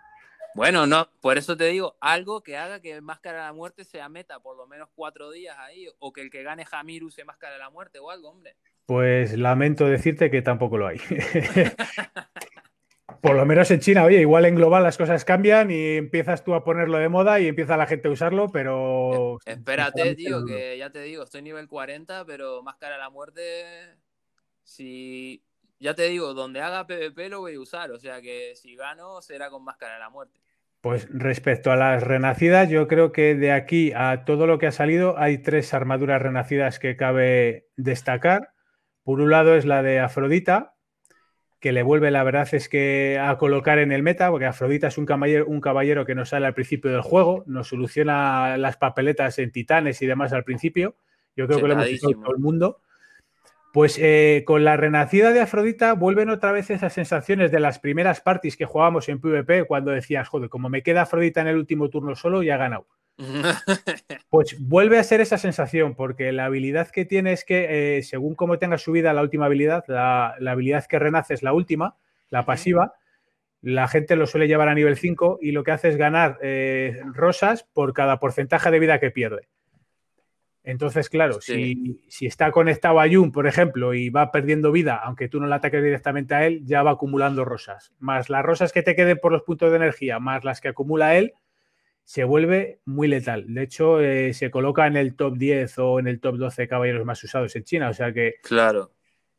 [0.55, 4.09] Bueno, no, por eso te digo, algo que haga que Máscara de la Muerte sea
[4.09, 7.53] meta por lo menos cuatro días ahí, o que el que gane Jamiru se Máscara
[7.53, 8.55] de la Muerte o algo, hombre.
[8.85, 10.99] Pues lamento decirte que tampoco lo hay.
[13.21, 16.53] por lo menos en China, oye, igual en global las cosas cambian y empiezas tú
[16.53, 19.37] a ponerlo de moda y empieza la gente a usarlo, pero...
[19.45, 23.97] Espérate, tío, que ya te digo, estoy nivel 40, pero Máscara de la Muerte,
[24.63, 25.43] si
[25.79, 29.21] ya te digo, donde haga PvP lo voy a usar, o sea que si gano
[29.21, 30.39] será con máscara de la muerte.
[30.81, 34.71] Pues respecto a las renacidas, yo creo que de aquí a todo lo que ha
[34.71, 38.53] salido hay tres armaduras renacidas que cabe destacar.
[39.03, 40.75] Por un lado es la de Afrodita,
[41.59, 44.97] que le vuelve, la verdad es que a colocar en el meta, porque Afrodita es
[44.97, 49.37] un caballero, un caballero que nos sale al principio del juego, nos soluciona las papeletas
[49.39, 50.95] en titanes y demás al principio.
[51.35, 52.81] Yo creo que lo hemos visto todo el mundo.
[53.71, 58.19] Pues eh, con la renacida de Afrodita vuelven otra vez esas sensaciones de las primeras
[58.19, 61.89] parties que jugábamos en PvP cuando decías, joder, como me queda Afrodita en el último
[61.89, 62.87] turno solo, ya ha ganado.
[64.29, 68.35] pues vuelve a ser esa sensación, porque la habilidad que tiene es que, eh, según
[68.35, 71.97] como tenga subida la última habilidad, la, habilidad que renace es la última,
[72.29, 72.93] la pasiva,
[73.61, 77.01] la gente lo suele llevar a nivel 5 y lo que hace es ganar eh,
[77.13, 79.49] rosas por cada porcentaje de vida que pierde.
[80.69, 85.39] Entonces, claro, si, está conectado a Jun, por ejemplo, y va perdiendo vida, aunque tú
[85.39, 87.93] no le ataques directamente a él, ya va acumulando rosas.
[87.99, 91.17] Más las rosas que te queden por los puntos de energía, más las que acumula
[91.17, 91.33] él,
[92.03, 93.45] se vuelve muy letal.
[93.53, 97.05] De hecho, eh, se coloca en el top 10 o en el top 12 caballeros
[97.05, 97.89] más usados en China.
[97.89, 98.91] O sea que claro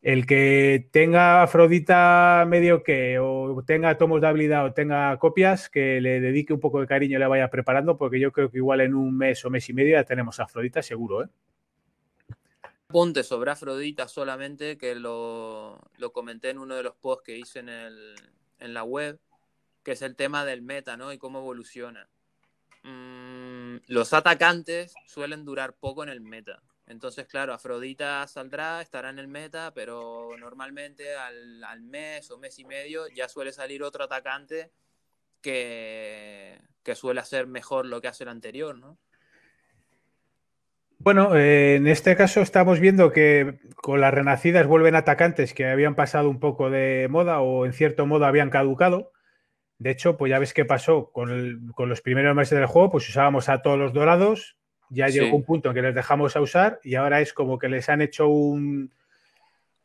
[0.03, 6.01] el que tenga Afrodita medio que, o tenga tomos de habilidad o tenga copias, que
[6.01, 8.81] le dedique un poco de cariño y le vaya preparando, porque yo creo que igual
[8.81, 11.29] en un mes o mes y medio ya tenemos Afrodita seguro, ¿eh?
[12.87, 15.81] Ponte sobre Afrodita solamente, que lo,
[16.13, 19.21] comenté en uno de los posts que hice en, en la web,
[19.85, 21.13] que es el tema del meta, ¿no?
[21.13, 22.09] Y cómo evoluciona.
[22.83, 26.63] Mm, los atacantes suelen durar poco en el meta.
[26.91, 32.65] Entonces, claro, Afrodita saldrá, estará en el meta, pero normalmente al, mes o mes y
[32.65, 34.73] medio ya suele salir otro atacante
[35.41, 36.59] que,
[36.95, 38.99] suele hacer mejor lo que hace el anterior, ¿no?
[40.99, 45.95] Bueno, eh, en este caso estamos viendo que con las renacidas vuelven atacantes que habían
[45.95, 49.13] pasado un poco de moda o en cierto modo habían caducado.
[49.79, 53.09] De hecho, pues ya ves qué pasó con, con los primeros meses del juego, pues
[53.09, 54.57] usábamos a todos los dorados,
[54.91, 57.69] ya llegó un punto en que les dejamos a usar y ahora es como que
[57.69, 58.91] les han hecho un,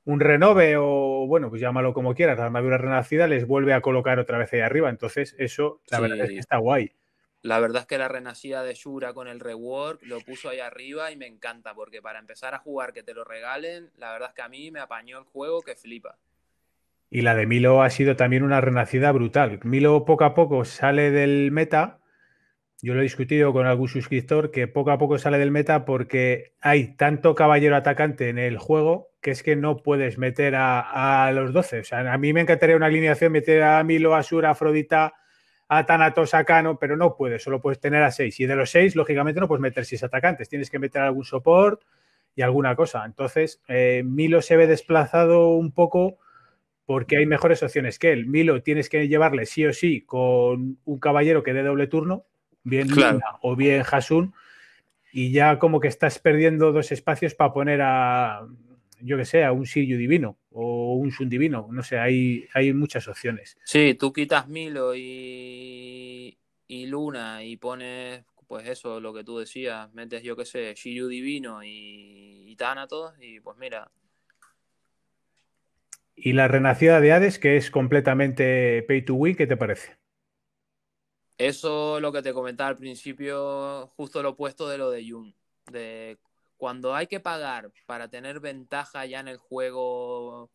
[0.05, 4.19] un renove o, bueno, pues llámalo como quieras, la armadura renacida les vuelve a colocar
[4.19, 4.89] otra vez ahí arriba.
[4.89, 6.91] Entonces, eso, la verdad es que está guay.
[7.41, 11.11] La verdad es que la renacida de Shura con el rework lo puso ahí arriba
[11.11, 14.35] y me encanta, porque para empezar a jugar que te lo regalen, la verdad es
[14.35, 16.17] que a mí me apañó el juego que flipa.
[17.11, 19.59] Y la de Milo ha sido también una renacida brutal.
[19.63, 21.99] Milo poco a poco sale del meta
[22.81, 26.53] yo lo he discutido con algún suscriptor que poco a poco sale del meta porque
[26.61, 31.51] hay tanto caballero atacante en el juego que es que no puedes meter a, los
[31.51, 31.79] 12.
[31.79, 35.15] O sea, a mí me encantaría una alineación meter a Milo, Asura, Afrodita,
[35.67, 38.39] a Thanatos, a Cano, pero no puedes, solo puedes tener a 6.
[38.39, 41.81] Y de los 6, lógicamente, no puedes meter 6 atacantes, tienes que meter algún support
[42.35, 43.03] y alguna cosa.
[43.03, 46.19] Entonces, eh, Milo se ve desplazado un poco
[46.85, 48.27] porque hay mejores opciones que él.
[48.27, 52.25] Milo tienes que llevarle sí o sí con un caballero que dé doble turno,
[52.65, 54.33] bien Lina o bien Hasun,
[55.13, 58.45] y ya como que estás perdiendo dos espacios para poner a,
[58.99, 61.69] yo que sé, a un Sirio divino o un Sun divino.
[61.71, 63.57] No sé, hay, hay muchas opciones.
[63.63, 66.37] Sí, tú quitas Milo y,
[66.67, 71.07] y Luna y pones, pues eso, lo que tú decías, metes, yo que sé, Shiryu
[71.07, 73.89] divino y, y Thanatos, y pues mira,
[76.15, 79.97] y la renacida de Hades, que es completamente pay to win, ¿qué te parece?
[81.37, 85.35] Eso lo que te comentaba al principio, justo lo opuesto de lo de Jun.
[85.65, 86.17] De
[86.57, 90.49] cuando hay que pagar para tener ventaja ya en el juego,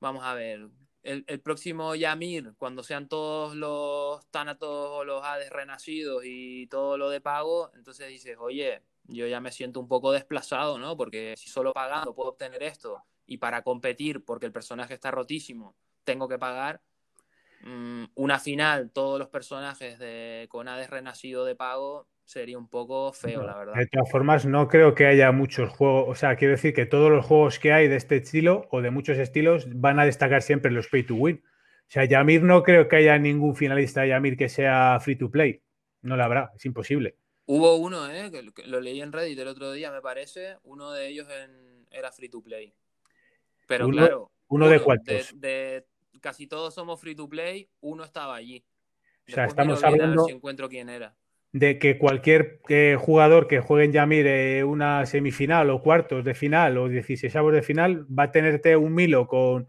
[0.00, 0.68] vamos a ver,
[1.02, 7.08] el, próximo Yamir, cuando sean todos los Thanatos o los Hades renacidos y todo lo
[7.10, 10.96] de pago, entonces dices, oye, yo ya me siento un poco desplazado, ¿no?
[10.96, 15.76] Porque si solo pagando puedo obtener esto y para competir, porque el personaje está rotísimo,
[16.04, 16.82] tengo que pagar
[17.62, 23.12] mm, una final, todos los personajes de con Hades renacido de pago, sería un poco
[23.12, 23.74] feo, la verdad.
[23.74, 27.10] De todas formas, no creo que haya muchos juegos, o sea, quiero decir que todos
[27.10, 30.70] los juegos que hay de este estilo o de muchos estilos van a destacar siempre
[30.70, 31.42] los pay to win.
[31.88, 35.30] O sea, Yamir no creo que haya ningún finalista de Yamir que sea free to
[35.30, 35.62] play.
[36.02, 37.16] No lo habrá, es imposible.
[37.46, 38.30] Hubo uno, ¿eh?
[38.30, 40.58] que lo leí en Reddit el otro día, me parece.
[40.64, 41.26] Uno de ellos
[41.90, 42.74] era free to play.
[43.66, 45.40] Pero claro, uno, de cuántos.
[45.40, 45.86] De,
[46.20, 48.64] casi todos somos free to play, uno estaba allí.
[49.28, 51.16] o sea, estamos hablando si encuentro quién era.
[51.52, 56.34] de que cualquier eh, jugador que juegue en Yamir eh, una semifinal o cuartos de
[56.34, 59.68] final o 16 de final va a tenerte un Milo con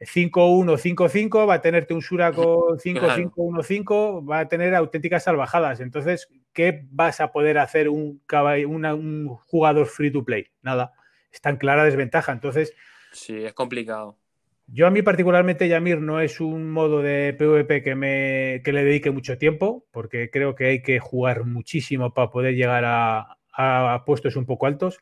[0.00, 5.80] 5-1, 5-5, va a tenerte un Sura con 5-5-1-5, va a tener auténticas salvajadas.
[5.80, 10.48] Entonces, ¿qué vas a poder hacer un, un jugador free to play?
[10.62, 10.92] Nada.
[11.30, 12.32] Está en clara desventaja.
[12.32, 12.74] Entonces,
[13.14, 14.18] Sí, es complicado.
[14.66, 18.84] Yo a mí particularmente Yamir no es un modo de PvP que, me, que le
[18.84, 24.36] dedique mucho tiempo, porque creo que hay que jugar muchísimo para poder llegar a, puestos
[24.36, 25.00] un poco altos.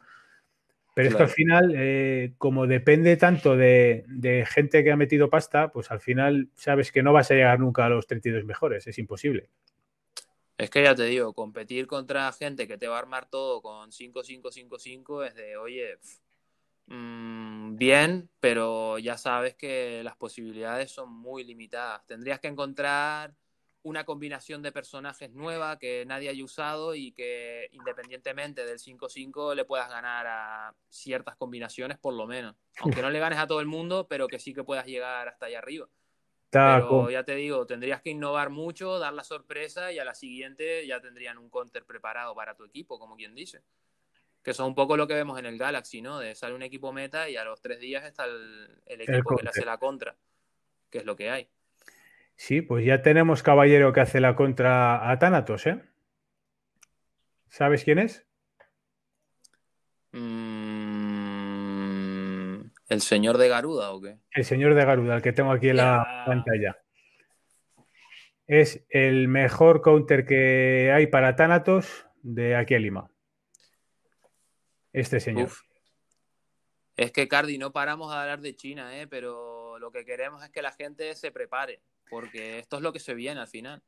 [0.94, 5.90] Pero esto al final, eh, como depende tanto de, gente que ha metido pasta, pues
[5.90, 9.48] al final sabes que no vas a llegar nunca a los 32 mejores, es imposible.
[10.58, 13.90] Es que ya te digo, competir contra gente que te va a armar todo con
[13.90, 15.98] 5-5-5-5 es de, oye,
[16.92, 22.06] Mm, bien, pero ya sabes que las posibilidades son muy limitadas.
[22.06, 23.34] Tendrías que encontrar
[23.82, 29.64] una combinación de personajes nueva que nadie haya usado y que independientemente del 5-5 le
[29.64, 32.56] puedas ganar a ciertas combinaciones por lo menos.
[32.80, 35.46] Aunque no le ganes a todo el mundo, pero que sí que puedas llegar hasta
[35.46, 35.88] allá arriba.
[36.50, 40.86] Pero ya te digo, tendrías que innovar mucho, dar la sorpresa y a la siguiente
[40.86, 43.62] ya tendrían un counter preparado para tu equipo, como quien dice
[44.42, 46.18] que eso es un poco lo que vemos en el Galaxy, ¿no?
[46.18, 49.50] De sale un equipo meta y a los tres días está el, equipo que le
[49.50, 50.16] hace la contra,
[50.90, 51.48] que es lo que hay.
[52.34, 55.80] Sí, pues ya tenemos caballero que hace la contra a Thanatos, ¿eh?
[57.48, 58.26] ¿Sabes quién es?
[60.12, 60.62] Mm,
[62.88, 64.18] ¿El señor de Garuda o qué?
[64.32, 66.78] El señor de Garuda, el que tengo aquí en la pantalla.
[68.48, 73.11] Es el mejor counter que hay para Thanatos de aquí a Lima
[74.92, 75.50] este señor.
[76.96, 79.06] Es que, Cardi, no paramos de hablar de China, ¿eh?
[79.06, 81.80] pero lo que queremos es que la gente se prepare,
[82.10, 83.82] porque esto es lo que se viene al final.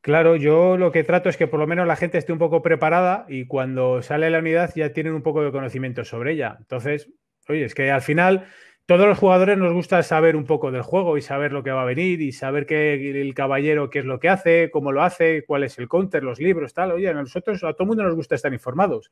[0.00, 2.62] Claro, yo lo que trato es que por lo menos la gente esté un poco
[2.62, 6.56] preparada y cuando sale la unidad ya tienen un poco de conocimiento sobre ella.
[6.58, 7.10] Entonces,
[7.48, 8.46] oye, es que al final
[8.86, 11.82] todos los jugadores nos gusta saber un poco del juego y saber lo que va
[11.82, 15.44] a venir y saber que el caballero qué es lo que hace, cómo lo hace,
[15.44, 16.92] cuál es el counter, los libros, tal.
[16.92, 19.10] Oye, a nosotros, a todo el mundo nos gusta estar informados.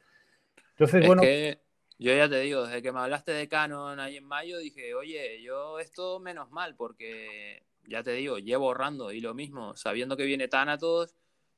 [0.76, 1.22] Entonces, es bueno.
[1.22, 1.60] Que
[1.98, 5.42] yo ya te digo, desde que me hablaste de Canon ahí en mayo, dije, oye,
[5.42, 10.26] yo esto menos mal, porque ya te digo, llevo ahorrando y lo mismo, sabiendo que
[10.26, 11.14] viene Thanatos,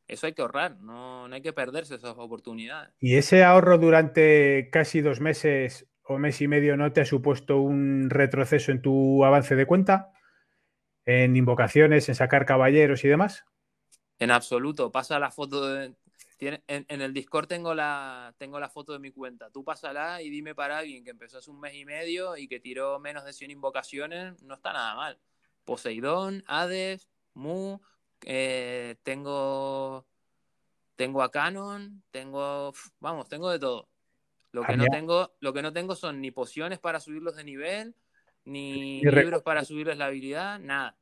[0.07, 2.95] eso hay que ahorrar, no, no hay que perderse esas oportunidades.
[3.01, 7.59] ¿Y ese ahorro durante casi dos meses o mes y medio no te ha supuesto
[7.59, 10.13] un retroceso en tu avance de cuenta?
[11.05, 13.45] ¿En invocaciones, en sacar caballeros y demás?
[14.19, 14.93] En absoluto.
[14.93, 15.95] Pasa la foto de,
[16.41, 19.51] en, el Discord tengo la, tengo la foto de mi cuenta.
[19.51, 22.61] Tú pásala y dime para alguien que empezó hace un mes y medio y que
[22.61, 25.19] tiró menos de 100 invocaciones, no está nada mal.
[25.65, 27.79] Poseidón, Hades, Mu,
[28.25, 30.07] eh, tengo,
[30.97, 33.89] tengo a Canon, tengo, vamos, tengo de todo.
[34.53, 37.95] Lo que, no tengo, lo que no tengo son ni pociones para subirlos de nivel,
[38.45, 40.98] ni Ni libros para subirles la habilidad, nada.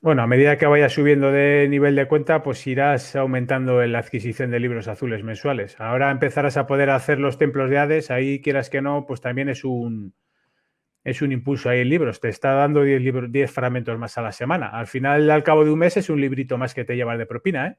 [0.00, 3.98] Bueno, a medida que vayas subiendo de nivel de cuenta, pues irás aumentando en la
[3.98, 5.74] adquisición de libros azules mensuales.
[5.80, 9.48] Ahora empezarás a poder hacer los templos de Hades, ahí quieras que no, pues también
[9.48, 10.14] es un
[11.02, 12.20] es un impulso ahí en libros.
[12.20, 14.68] Te está dando 10 libros, 10 fragmentos más a la semana.
[14.68, 17.26] Al final, al cabo de un mes, es un librito más que te llevas de
[17.26, 17.76] propina, ¿eh?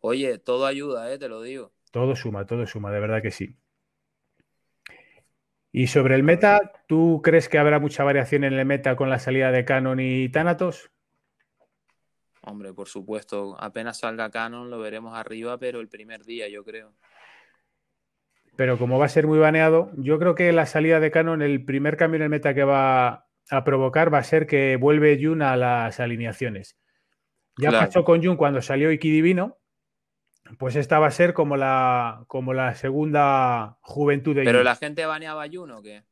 [0.00, 1.18] Oye, todo ayuda, ¿eh?
[1.18, 1.72] te lo digo.
[1.92, 3.56] Todo suma, todo suma, de verdad que sí.
[5.70, 9.20] Y sobre el meta, ¿tú crees que habrá mucha variación en el meta con la
[9.20, 10.90] salida de Canon y Thanatos?
[12.42, 16.92] Hombre, por supuesto, apenas salga Canon lo veremos arriba, pero el primer día, yo creo.
[18.56, 21.64] Pero como va a ser muy baneado, yo creo que la salida de Canon, el
[21.64, 25.40] primer cambio en el meta que va a provocar va a ser que vuelve Jun
[25.42, 26.78] a las alineaciones.
[27.58, 27.86] Ya Claro.
[27.86, 29.58] pasó con Jun cuando salió Iki Divino,
[30.58, 34.64] pues esta va a ser como la, como la segunda juventud de Pero Jun.
[34.64, 36.04] la gente baneaba a Jun o qué?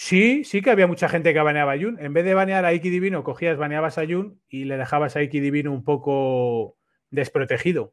[0.00, 1.98] Sí, sí que había mucha gente que baneaba a Jun.
[1.98, 5.22] En vez de banear a Iki Divino, cogías, baneabas a Jun y le dejabas a
[5.24, 6.76] Iki Divino un poco
[7.10, 7.92] desprotegido.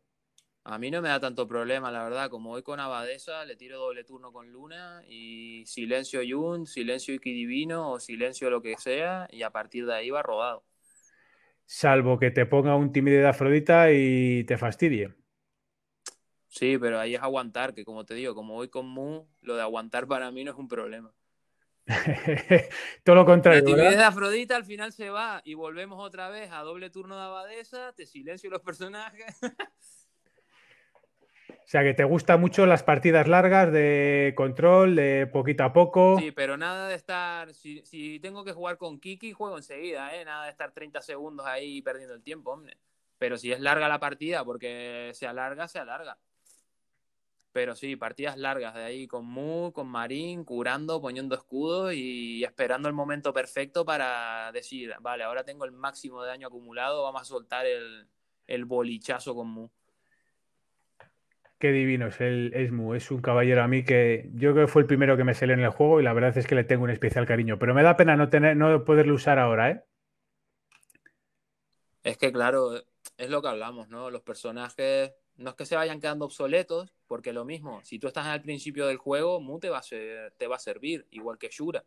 [0.65, 2.29] A mí no me da tanto problema, la verdad.
[2.29, 7.33] Como voy con Abadesa, le tiro doble turno con Luna y silencio Jun, silencio Iki
[7.33, 10.63] Divino o silencio lo que sea y a partir de ahí va rodado.
[11.65, 15.15] Salvo que te ponga un timidez de Afrodita y te fastidie.
[16.49, 19.63] Sí, pero ahí es aguantar, que como te digo, como voy con Mu, lo de
[19.63, 21.11] aguantar para mí no es un problema.
[23.03, 23.99] Todo lo La contrario, timidez ¿verdad?
[23.99, 27.93] de Afrodita al final se va y volvemos otra vez a doble turno de Abadesa,
[27.93, 29.39] te silencio los personajes.
[31.49, 36.19] O sea, que te gustan mucho las partidas largas de control, de poquito a poco.
[36.19, 37.55] Sí, pero nada de estar.
[37.55, 40.23] Si, si tengo que jugar con Kiki, juego enseguida, ¿eh?
[40.25, 42.77] Nada de estar 30 segundos ahí perdiendo el tiempo, hombre.
[43.17, 46.19] Pero si es larga la partida, porque se alarga, se alarga.
[47.55, 52.89] Pero sí, partidas largas de ahí con Mu, con Marín, curando, poniendo escudos y esperando
[52.89, 57.23] el momento perfecto para decir, vale, ahora tengo el máximo de daño acumulado, vamos a
[57.23, 58.09] soltar el,
[58.45, 59.69] el bolichazo con Mu.
[61.57, 62.93] Qué divino es el Esmu.
[62.93, 65.53] Es un caballero a mí que yo creo que fue el primero que me salió
[65.53, 67.57] en el juego y la verdad es que le tengo un especial cariño.
[67.57, 69.83] Pero me da pena no, tener, no poderlo usar ahora, ¿eh?
[72.03, 72.83] Es que, claro,
[73.15, 74.11] es lo que hablamos, ¿no?
[74.11, 78.25] Los personajes no es que se vayan quedando obsoletos, porque lo mismo, si tú estás
[78.27, 81.49] al principio del juego, Mu te va a, ser- te va a servir, igual que
[81.49, 81.83] Shura.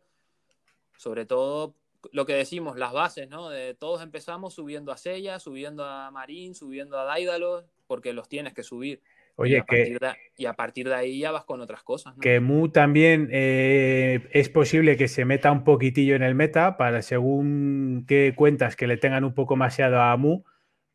[0.97, 1.75] Sobre todo
[2.11, 3.49] lo que decimos, las bases, ¿no?
[3.49, 8.53] De todos empezamos subiendo a Seiya, subiendo a Marín, subiendo a Daedalus, porque los tienes
[8.53, 9.01] que subir.
[9.37, 11.83] y, Oye, a que, partir de, y a partir de ahí ya vas con otras
[11.83, 12.21] cosas, ¿no?
[12.21, 17.01] que Mu también eh, es posible que se meta un poquitillo en el meta para
[17.01, 20.43] según qué cuentas que le tengan un poco maseado a Mu,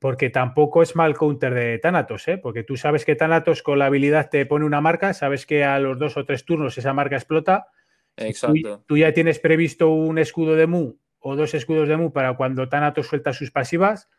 [0.05, 2.37] porque tampoco es mal counter de Thanatos, ¿eh?
[2.37, 5.79] Porque tú sabes que Thanatos con la habilidad te pone una marca, sabes que a
[5.79, 7.69] los dos o tres turnos esa marca explota.
[8.15, 8.85] Tú- Exacto.
[8.87, 12.69] Tú, ya tienes previsto un escudo de Mu o dos escudos de Mu para cuando
[12.69, 14.11] Thanatos suelta sus pasivas,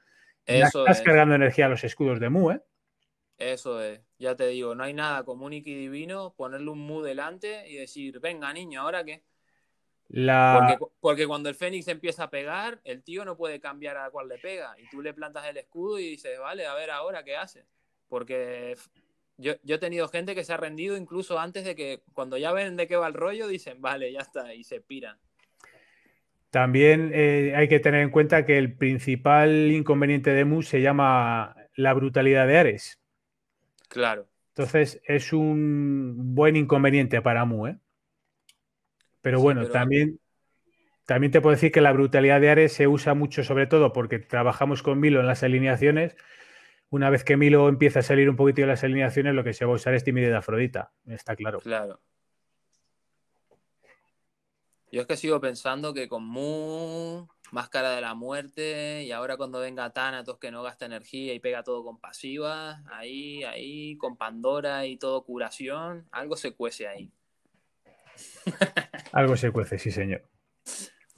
[0.47, 1.03] Eso estás es.
[1.03, 2.61] cargando energía a los escudos de Mu, ¿eh?
[3.37, 7.03] Eso es, ya te digo, no hay nada como un Iki divino, ponerle un mu
[7.03, 9.23] delante y decir, venga niño, ¿ahora qué?
[10.15, 10.77] La...
[10.77, 14.29] Porque, porque cuando el Fénix empieza a pegar, el tío no puede cambiar a cuál
[14.29, 14.73] le pega.
[14.81, 17.65] Y tú le plantas el escudo y dices, vale, a ver ahora qué hace.
[18.07, 18.77] Porque
[19.37, 22.77] yo he tenido gente que se ha rendido incluso antes de que, cuando ya ven
[22.77, 25.17] de qué va el rollo, dicen, vale, ya está, y se piran.
[26.49, 31.57] También eh, hay que tener en cuenta que el principal inconveniente de Mu se llama
[31.75, 33.01] la brutalidad de Ares.
[33.89, 37.77] Claro, Entonces es un buen inconveniente para Mu, ¿eh?
[39.25, 40.19] Pero Sí, bueno, pero- también,
[41.07, 44.19] también te puedo decir que la brutalidad de Ares se usa mucho, sobre todo porque
[44.19, 46.15] trabajamos con Milo en las alineaciones.
[46.91, 49.65] Una vez que Milo empieza a salir un poquito de las alineaciones, lo que se
[49.65, 51.59] va a usar es timidez de Afrodita, está claro.
[51.59, 51.99] claro.
[54.91, 59.59] Yo es que sigo pensando que con Mu, Máscara de la Muerte, y ahora cuando
[59.59, 64.85] venga Thanatos que no gasta energía y pega todo con pasivas, ahí, ahí, con Pandora
[64.85, 67.11] y todo curación, algo se cuece ahí.
[69.15, 70.27] Algo se cuece, sí, señor.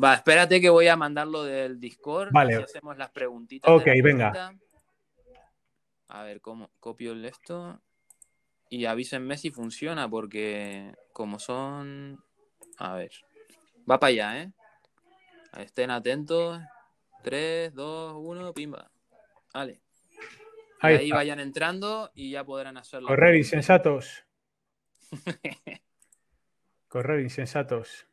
[0.01, 2.29] Va, espérate que voy a mandarlo del Discord.
[2.31, 2.53] Vale.
[2.53, 3.71] así hacemos las preguntitas.
[3.71, 4.55] Ok, la venga.
[6.09, 7.81] A ver, ¿cómo copio esto?
[8.69, 12.23] Y avísenme si funciona, porque como son.
[12.77, 13.11] A ver.
[13.89, 14.51] Va para allá, ¿eh?
[15.57, 16.61] Estén atentos.
[17.23, 18.91] 3, 2, 1, pimba.
[19.55, 19.81] Vale.
[20.83, 23.07] Y Ahí vayan entrando y ya podrán hacerlo.
[23.07, 24.23] Correr insensatos.
[26.97, 28.07] Correr insensatos.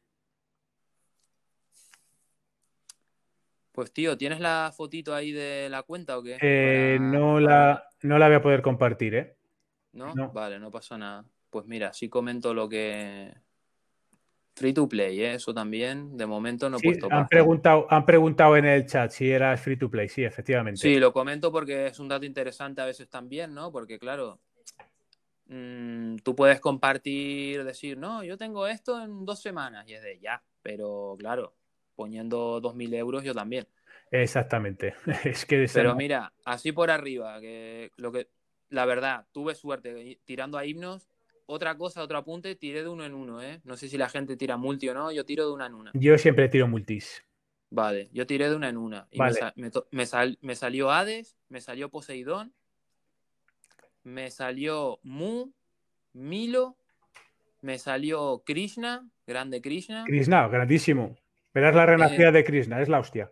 [3.73, 6.37] Pues tío, ¿tienes la fotito ahí de la cuenta o qué?
[6.43, 9.37] Eh, Para- no, la, no la voy a poder compartir, ¿eh?
[9.95, 10.15] ¿No?
[10.15, 10.31] no.
[10.33, 11.25] Vale, no pasa nada.
[11.49, 13.33] pues mira, sí comento lo que...
[14.55, 15.35] Free to play, ¿eh?
[15.37, 19.11] eso también, de momento no he Sí, puesto han preguntado, han preguntado en el chat
[19.11, 20.11] si eras free to play.
[20.11, 20.79] Sí, efectivamente.
[20.79, 23.73] Sí, lo comento porque es un dato interesante a veces también, ¿no?
[23.73, 24.41] Porque claro,
[25.47, 30.19] mm, tú puedes compartir, decir, no, yo tengo esto en dos semanas y es de
[30.21, 31.55] ya, pero claro,
[31.95, 33.67] poniendo 2.000 euros yo también.
[34.11, 34.95] Exactamente.
[35.25, 38.29] Es que Pero mira, así por arriba, que lo que
[38.71, 41.09] la verdad, tuve suerte tirando a himnos.
[41.47, 43.61] Otra cosa, otro apunte, tiré de uno en uno, ¿eh?
[43.65, 45.95] No sé si la gente tira multi o no, yo tiro de una en una.
[45.95, 47.25] yo siempre tiro multis.
[47.71, 49.09] Vale, yo tiré de una en una.
[49.11, 49.53] Y me Vale.
[49.57, 52.55] me, me sal- me salió Hades, me salió Poseidón,
[54.05, 55.51] me salió Mu,
[56.13, 56.77] Milo,
[57.63, 61.17] me salió Krishna, grande Krishna, Krishna, grandísimo.
[61.53, 63.31] Verás la renacida de Krishna, es la hostia.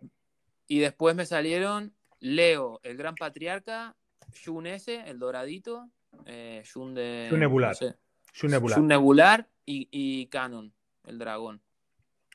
[0.67, 3.95] y después me salieron Leo, el gran patriarca,
[4.33, 5.89] Shun S, el doradito,
[6.25, 7.27] eh, Shun de...
[7.29, 7.71] Shun Nebular.
[7.71, 7.95] no sé,
[8.33, 8.77] Es un nebular.
[8.79, 10.73] Shun Nebular y, y Canon,
[11.05, 11.61] el dragón.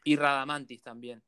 [0.04, 1.22] Y Radamantis también.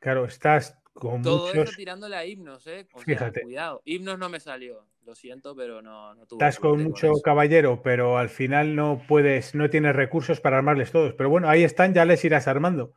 [0.00, 1.68] Claro, estás con Todo muchos.
[1.68, 2.88] eso tirándole a himnos, ¿eh?
[2.92, 3.42] O sea, Fíjate.
[3.42, 3.82] cuidado.
[3.84, 4.86] Himnos no me salió.
[5.04, 9.54] Lo siento, pero no, no tuve Estás con mucho caballero, pero al final no puedes,
[9.54, 11.14] no tienes recursos para armarles todos.
[11.14, 12.94] Pero bueno, ahí están, ya les irás armando.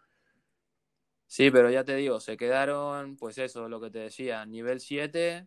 [1.28, 5.46] Sí, pero ya te digo, se quedaron, pues eso, lo que te decía, nivel 7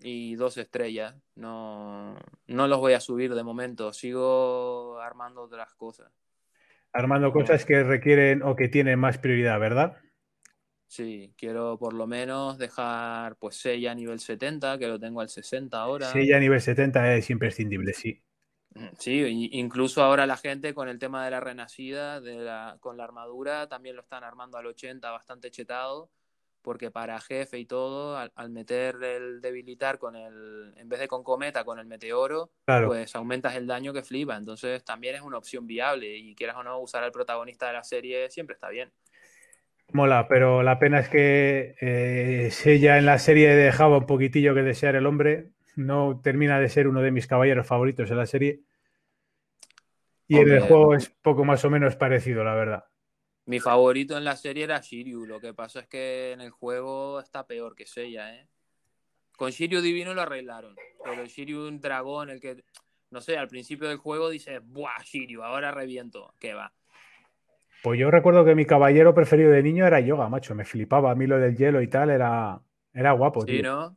[0.00, 1.14] y dos estrellas.
[1.36, 2.16] No,
[2.48, 3.94] no los voy a subir de momento.
[3.94, 6.12] Sigo armando otras cosas.
[6.92, 9.96] Armando cosas que requieren o que tienen más prioridad, ¿verdad?
[10.92, 15.28] Sí, quiero por lo menos dejar pues Sella a nivel 70, que lo tengo al
[15.30, 16.10] 60 ahora.
[16.10, 18.22] Sí, ya a nivel 70 es imprescindible, sí.
[18.98, 22.96] Sí, y- incluso ahora la gente con el tema de la renacida, de la, con
[22.96, 26.10] la armadura, también lo están armando al 80 bastante chetado,
[26.62, 31.08] porque para jefe y todo, al, al meter el debilitar con el, en vez de
[31.08, 32.88] con cometa, con el meteoro, Claro.
[32.88, 34.36] pues aumentas el daño que flipa.
[34.36, 37.84] Entonces también es una opción viable y quieras o no usar al protagonista de la
[37.84, 38.90] serie siempre está bien.
[39.92, 44.62] Mola, pero la pena es que eh, Sella en la serie dejaba un poquitillo que
[44.62, 45.50] desear el hombre.
[45.76, 48.60] No termina de ser uno de mis caballeros favoritos en la serie.
[50.28, 52.84] Y en el juego es poco más o menos parecido, la verdad.
[53.44, 57.20] Mi favorito en la serie era Shiryu, lo que pasa es que en el juego
[57.20, 58.48] está peor que Seiya, ¿eh?
[59.36, 62.64] Con Shiryu Divino lo arreglaron, pero el Shiryu un dragón, el que,
[63.10, 66.34] no sé, al principio del juego dices, ¡buah, Shiryu, ahora reviento!
[66.38, 66.72] ¿Qué va?
[67.82, 70.54] Pues yo recuerdo que mi caballero preferido de niño era Yoga, macho.
[70.54, 72.60] Me flipaba a mí lo del hielo y tal, era,
[72.94, 73.62] era guapo, Sí, tío.
[73.62, 73.96] ¿no?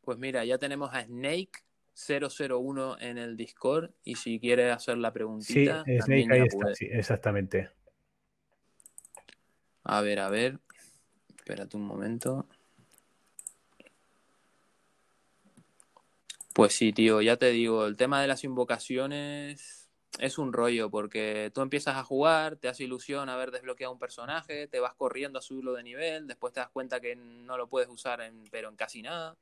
[0.00, 5.14] Pues mira, ya tenemos a Snake001 en el Discord y si quieres hacer la Sí,
[5.14, 7.70] preguntita, Snake también ahí está, sí, exactamente.
[9.84, 10.58] A ver, a ver.
[11.36, 12.46] Espérate un momento.
[16.54, 19.81] Pues sí, tío, ya te digo, el tema de las invocaciones
[20.18, 24.66] es un rollo, porque tú empiezas a jugar, te hace ilusión haber desbloqueado un personaje,
[24.68, 27.88] te vas corriendo a subirlo de nivel, después te das cuenta que no lo puedes
[27.88, 29.36] usar en, pero en casi nada.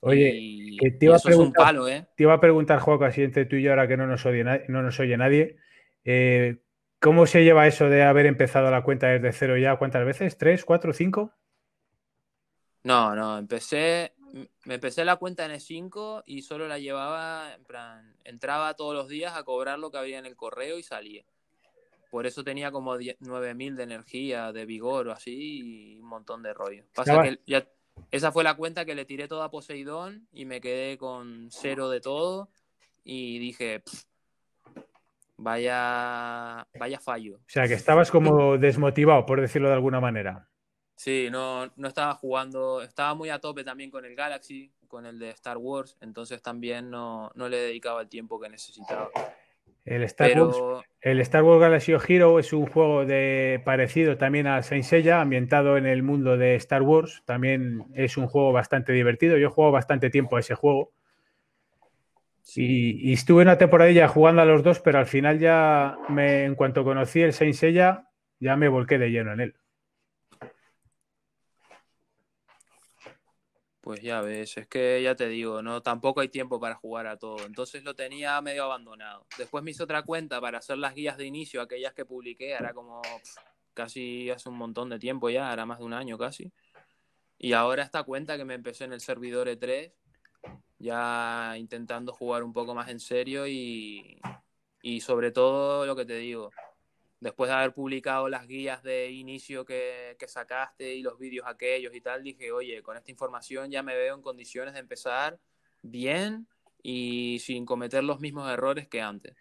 [0.00, 2.06] Oye, y, que te iba a eso es un preguntar- palo, ¿eh?
[2.16, 4.44] Te iba a preguntar, Juan, así entre tú y yo, ahora que no nos oye,
[4.44, 5.56] no nos oye nadie,
[6.04, 6.58] eh,
[7.00, 9.76] ¿cómo se lleva eso de haber empezado la cuenta desde cero ya?
[9.76, 10.36] ¿Cuántas veces?
[10.36, 11.32] ¿Tres, cuatro, cinco?
[12.82, 14.12] No, no, empecé,
[14.64, 19.08] me empecé la cuenta en E5 y solo la llevaba, en plan, entraba todos los
[19.08, 21.24] días a cobrar lo que había en el correo y salía.
[22.10, 26.42] Por eso tenía como 10 9000 de energía, de vigor o así y un montón
[26.42, 26.84] de rollo.
[26.94, 27.66] Pasa que ya,
[28.10, 31.88] esa fue la cuenta que le tiré toda a Poseidón y me quedé con cero
[31.88, 32.48] de todo
[33.04, 34.04] y dije, "Pff,
[35.36, 37.36] vaya, vaya fallo.
[37.36, 40.48] O sea, que estabas como desmotivado, por decirlo de alguna manera.
[40.96, 45.18] Sí, no, no estaba jugando, estaba muy a tope también con el Galaxy, con el
[45.18, 49.10] de Star Wars, entonces también no, no le dedicaba el tiempo que necesitaba.
[49.84, 54.16] El Star, Wars, Pero el Star Wars Galaxy of Hero es un juego de parecido
[54.16, 57.22] también a Saint Seiya, ambientado en el mundo de Star Wars.
[57.26, 59.36] También es un juego bastante divertido.
[59.36, 60.92] Yo he jugado bastante tiempo a ese juego.
[62.42, 66.44] sí, Y, y estuve una temporadilla jugando a los dos, pero al final ya, me,
[66.44, 68.08] en cuanto conocí el Saint Seiya,
[68.40, 69.54] ya me volqué de lleno en él.
[73.84, 77.18] Pues ya ves, es que ya te digo, no, tampoco hay tiempo para jugar a
[77.18, 79.26] todo, entonces lo tenía medio abandonado.
[79.36, 82.72] Después me hice otra cuenta para hacer las guías de inicio, aquellas que publiqué, era
[82.72, 83.02] como
[83.74, 86.50] casi hace un montón de tiempo ya, era más de un año casi.
[87.36, 89.92] Y ahora esta cuenta que me empecé en el servidor E3,
[90.78, 94.18] ya intentando jugar un poco más en serio y,
[94.80, 96.50] y sobre todo lo que te digo,
[97.20, 101.94] después de haber publicado las guías de inicio que, que sacaste y los vídeos aquellos
[101.94, 105.38] y tal, dije, oye, con esta información ya me veo en condiciones de empezar
[105.82, 106.46] bien
[106.82, 109.34] y sin cometer los mismos errores que antes.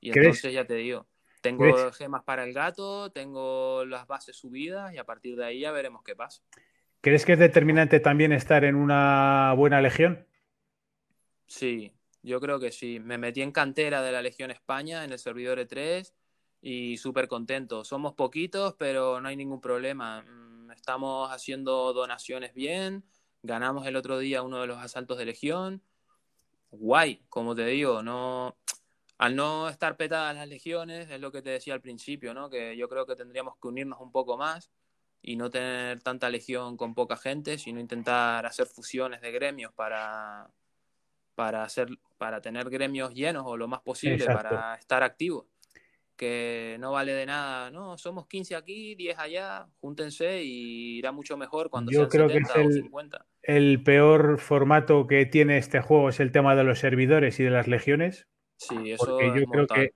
[0.00, 1.06] Y entonces ya te digo,
[1.40, 5.72] tengo gemas para el gato, tengo las bases subidas y a partir de ahí ya
[5.72, 6.42] veremos qué pasa.
[7.00, 10.26] ¿Crees que es determinante también estar en una buena legión?
[11.46, 13.00] Sí, yo creo que sí.
[13.00, 16.12] Me metí en cantera de la Legión España en el servidor E3
[16.62, 17.84] y súper contento.
[17.84, 20.22] Somos poquitos, pero no hay ningún problema.
[20.22, 23.04] Mm, estamos haciendo donaciones bien.
[23.42, 25.82] Ganamos el otro día uno de los asaltos de Legión.
[26.70, 28.56] Guay, como te digo, no,
[29.18, 32.48] al no estar petadas las legiones, es lo que te decía al principio, ¿no?
[32.48, 34.70] Que yo creo que tendríamos que unirnos un poco más
[35.22, 40.50] y no tener tanta legión con poca gente, sino intentar hacer fusiones de gremios para,
[41.34, 41.88] para, hacer,
[42.18, 45.46] para tener gremios llenos o lo más posible para estar activos.
[46.20, 51.38] Que no vale de nada, no, somos 15 aquí, 10 allá, júntense y irá mucho
[51.38, 53.24] mejor cuando yo creo que es el, 50.
[53.42, 57.50] El peor formato que tiene este juego es el tema de los servidores y de
[57.50, 58.28] las legiones,
[58.60, 59.94] Sí, eso Porque yo creo que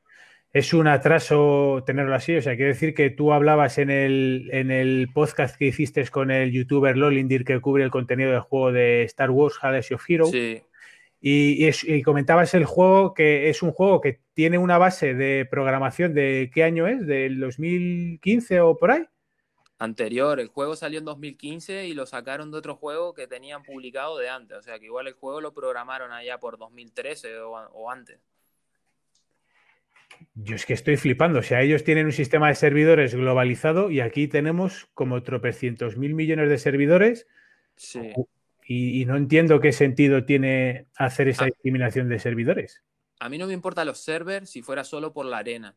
[0.53, 2.37] es un atraso tenerlo así.
[2.37, 6.31] O sea, quiere decir que tú hablabas en el, en el podcast que hiciste con
[6.31, 10.27] el youtuber Lolindir que cubre el contenido del juego de Star Wars Hades of Hero.
[10.27, 10.63] Sí.
[11.27, 16.13] Y, y, comentabas el juego que es un juego que tiene una base de programación
[16.13, 19.07] de qué año es, del 2015 o por ahí.
[19.79, 24.19] Anterior, el juego salió en 2015 y lo sacaron de otro juego que tenían publicado
[24.19, 24.59] de antes.
[24.59, 28.21] O sea que igual el juego lo programaron allá por 2013 o, o antes.
[30.35, 31.39] Yo es que estoy flipando.
[31.39, 36.15] O sea, ellos tienen un sistema de servidores globalizado y aquí tenemos como tropecientos mil
[36.15, 37.27] millones de servidores.
[37.77, 38.13] Sí.
[38.67, 41.47] Y, no entiendo qué sentido tiene hacer esa ah.
[41.47, 42.83] discriminación de servidores.
[43.21, 45.77] A mí no me importa los servers si fuera solo por la arena.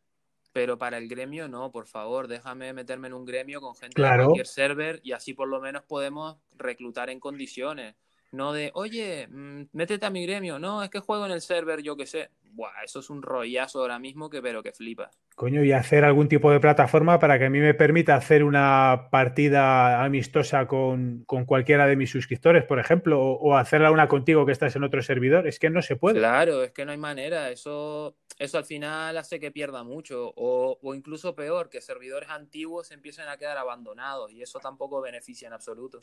[0.53, 4.07] Pero para el gremio, no, por favor, déjame meterme en un gremio con gente de
[4.07, 7.95] cualquier server y así por lo menos podemos reclutar en condiciones.
[8.31, 10.59] No de, oye, mm, métete a mi gremio.
[10.59, 12.29] No, es que juego en el server, yo qué sé.
[12.51, 15.11] Buah, eso es un rollazo ahora mismo que pero que flipa.
[15.35, 19.09] Coño, y hacer algún tipo de plataforma para que a mí me permita hacer una
[19.11, 24.75] partida amistosa con, cualquiera de mis suscriptores, por ejemplo, o, hacerla una contigo que estás
[24.75, 25.47] en otro servidor.
[25.47, 26.19] Es que no se puede.
[26.19, 27.51] Claro, es que no hay manera.
[27.51, 30.33] Eso, eso al final hace que pierda mucho.
[30.35, 34.31] O, o incluso peor, que servidores antiguos empiecen a quedar abandonados.
[34.31, 35.99] Y eso tampoco beneficia en absoluto.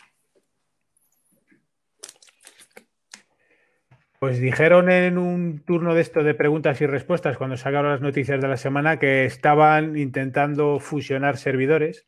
[4.25, 8.41] Pues dijeron en un turno de esto de preguntas y respuestas cuando sacaron las noticias
[8.41, 12.07] de la semana que estaban intentando fusionar servidores.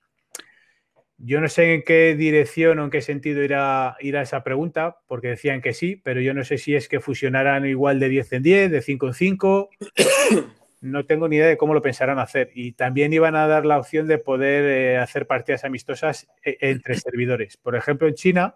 [1.19, 5.29] Yo no sé en qué dirección o en qué sentido irá, irá esa pregunta, porque
[5.29, 8.43] decían que sí, pero yo no sé si es que fusionarán igual de 10 en
[8.43, 9.69] 10, de 5 en 5.
[10.81, 12.51] No tengo ni idea de cómo lo pensarán hacer.
[12.55, 16.95] Y también iban a dar la opción de poder eh, hacer partidas amistosas eh, entre
[16.95, 17.57] servidores.
[17.57, 18.55] Por ejemplo, en China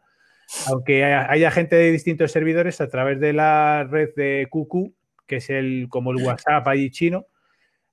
[0.66, 4.92] aunque haya gente de distintos servidores a través de la red de QQ,
[5.26, 7.26] que es el como el WhatsApp ahí chino,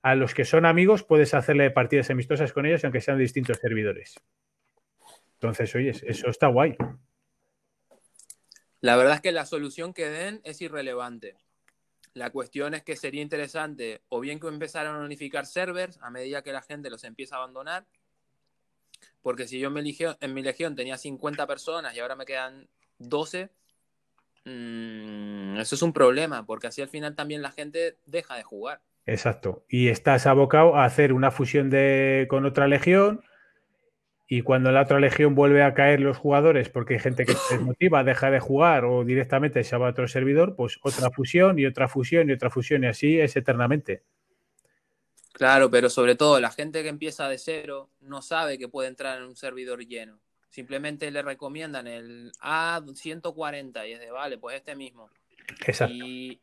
[0.02, 4.14] a los que son amigos puedes hacerle partidas amistosas con ellos, aunque sean distintos servidores.
[5.34, 6.76] Entonces, oye, eso está guay.
[8.80, 11.36] La verdad es que la solución que den es irrelevante.
[12.14, 16.42] La cuestión es que sería interesante o bien que empezaran a unificar servers a medida
[16.42, 17.86] que la gente los empieza a abandonar,
[19.22, 22.24] porque si yo en mi, legión, en mi legión tenía 50 personas y ahora me
[22.24, 22.68] quedan
[22.98, 23.50] 12,
[24.44, 28.80] mm, eso es un problema, porque así al final también la gente deja de jugar.
[29.08, 29.64] Exacto.
[29.68, 33.22] Y estás abocado a hacer una fusión de, con otra legión.
[34.30, 37.54] Y cuando la otra legión vuelve a caer los jugadores porque hay gente que se
[37.56, 41.64] desmotiva, deja de jugar o directamente se va a otro servidor, pues otra fusión y
[41.64, 44.02] otra fusión y otra fusión y así es eternamente.
[45.38, 49.18] Claro, pero sobre todo la gente que empieza de cero no sabe que puede entrar
[49.18, 50.18] en un servidor lleno.
[50.50, 55.08] Simplemente le recomiendan el A140 y es de, vale, pues este mismo.
[55.64, 55.94] Exacto.
[55.94, 56.40] Y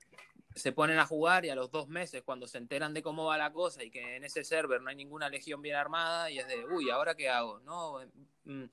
[0.55, 3.37] se ponen a jugar y a los dos meses, cuando se enteran de cómo va
[3.37, 6.47] la cosa y que en ese server no hay ninguna legión bien armada, y es
[6.47, 7.59] de, uy, ¿ahora qué hago?
[7.59, 7.99] No,
[8.45, 8.63] mm,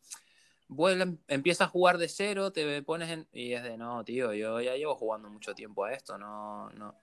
[0.68, 3.26] vuelve, empieza a jugar de cero, te pones en...
[3.32, 6.94] Y es de, no, tío, yo ya llevo jugando mucho tiempo a esto, no, no,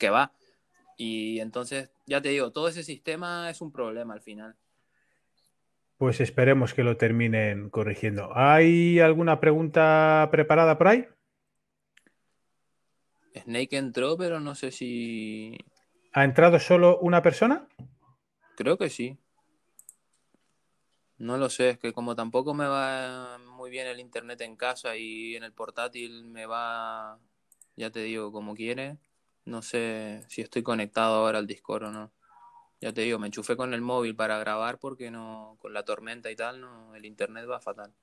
[0.00, 0.32] que va.
[0.96, 4.56] Y entonces, ya te digo, todo ese sistema es un problema al final.
[5.98, 8.30] Pues esperemos que lo terminen corrigiendo.
[8.34, 11.06] ¿Hay alguna pregunta preparada por ahí?
[13.34, 15.56] Snake entró, pero no sé si.
[16.12, 17.66] ¿Ha entrado solo una persona?
[18.56, 19.18] Creo que sí.
[21.18, 24.96] No lo sé, es que como tampoco me va muy bien el internet en casa
[24.96, 27.18] y en el portátil me va,
[27.74, 28.98] ya te digo, como quiere.
[29.46, 32.12] No sé si estoy conectado ahora al Discord o no.
[32.80, 36.30] Ya te digo, me enchufé con el móvil para grabar porque no, con la tormenta
[36.30, 37.94] y tal, no, el internet va fatal.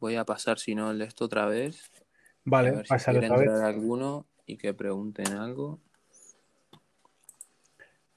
[0.00, 1.90] Voy a pasar, si no, el de esto otra vez.
[2.44, 3.48] Vale, a ver si quiere otra vez.
[3.48, 5.78] entrar alguno y que pregunten algo.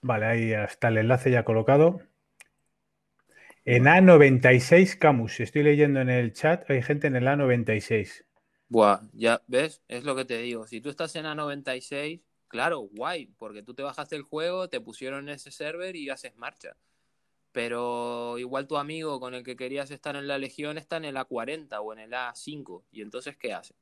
[0.01, 2.01] Vale, ahí está el enlace ya colocado.
[3.70, 8.24] En A96 Camus, estoy leyendo en el chat, hay gente en el A96.
[8.70, 10.65] Buah, ya ves, es lo que te digo.
[10.65, 15.28] Si tú estás en A96, claro, guay, porque tú te bajaste el juego, te pusieron
[15.28, 16.78] en ese server y haces marcha.
[17.51, 21.18] Pero igual tu amigo con el que querías estar en la Legión está en el
[21.18, 22.86] A40 o en el A5.
[22.89, 23.76] ¿Y entonces qué hace?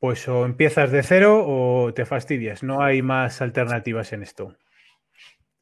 [0.00, 4.56] Pues o empiezas de cero o te fastidias, no hay más alternativas en esto.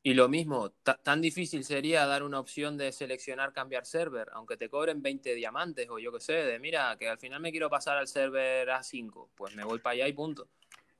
[0.04, 4.56] Y lo mismo, ta- tan difícil sería dar una opción de seleccionar cambiar server, aunque
[4.56, 7.70] te cobren 20 diamantes o yo qué sé, de mira, que al final me quiero
[7.70, 10.48] pasar al server A5, pues me voy para allá y punto.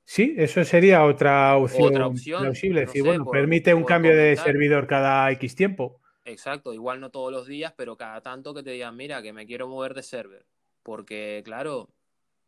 [0.05, 2.81] Sí, eso sería otra opción, Otra opción, plausible.
[2.81, 5.99] no decir, sé, bueno, por- permite un por cambio de servidor cada X tiempo.
[6.25, 9.45] Exacto, igual no todos los días, pero cada tanto que te digan, mira, que me
[9.45, 10.45] quiero mover de server.
[10.81, 11.89] Porque, claro,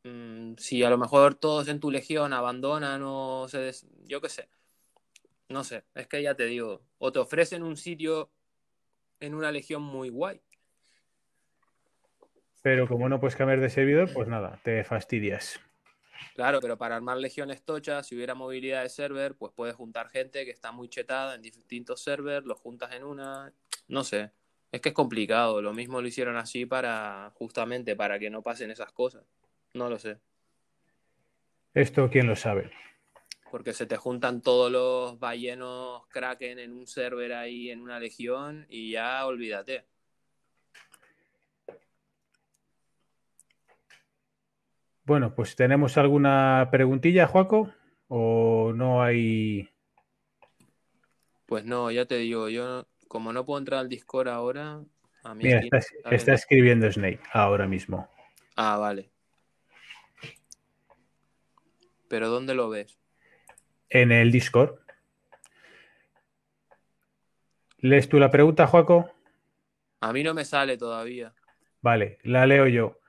[0.04, 4.30] mm, si a lo mejor todos en tu legión abandonan o se des- yo qué
[4.30, 4.50] sé.
[5.50, 8.32] No sé, es que ya te digo, o te ofrecen un sitio
[9.20, 10.42] en una legión muy guay.
[12.64, 15.60] Pero como no puedes cambiar de servidor, pues nada, te fastidias.
[16.34, 20.46] Claro, pero para armar legiones tochas, si hubiera movilidad de server, pues puedes juntar gente
[20.46, 23.54] que está muy chetada en distintos servers, los juntas en una,
[23.88, 24.32] no sé.
[24.72, 28.72] Es que es complicado, lo mismo lo hicieron así para justamente para que no pasen
[28.72, 29.24] esas cosas.
[29.74, 30.18] No lo sé,
[31.74, 32.72] Esto, ¿quién lo sabe?
[33.56, 38.66] Porque se te juntan todos los ballenos Kraken en un server ahí en una legión
[38.68, 39.86] y ya olvídate.
[45.06, 47.72] Bueno, pues ¿tenemos alguna preguntilla, Joaco?
[48.10, 49.70] ¿O no hay...?
[51.46, 54.84] Pues no, ya te digo, yo como no puedo entrar al Discord ahora,
[55.24, 55.80] a mí Mira, está,
[56.28, 58.10] no escribiendo Snake ahora mismo.
[58.58, 59.12] Ah, vale.
[62.10, 63.00] Pero ¿dónde lo ves?
[63.96, 64.76] En el Discord.
[67.78, 69.10] ¿Lees tú la pregunta, Joaco?
[70.02, 71.34] A mí no me sale todavía.
[71.82, 73.00] Vale, la leo yo.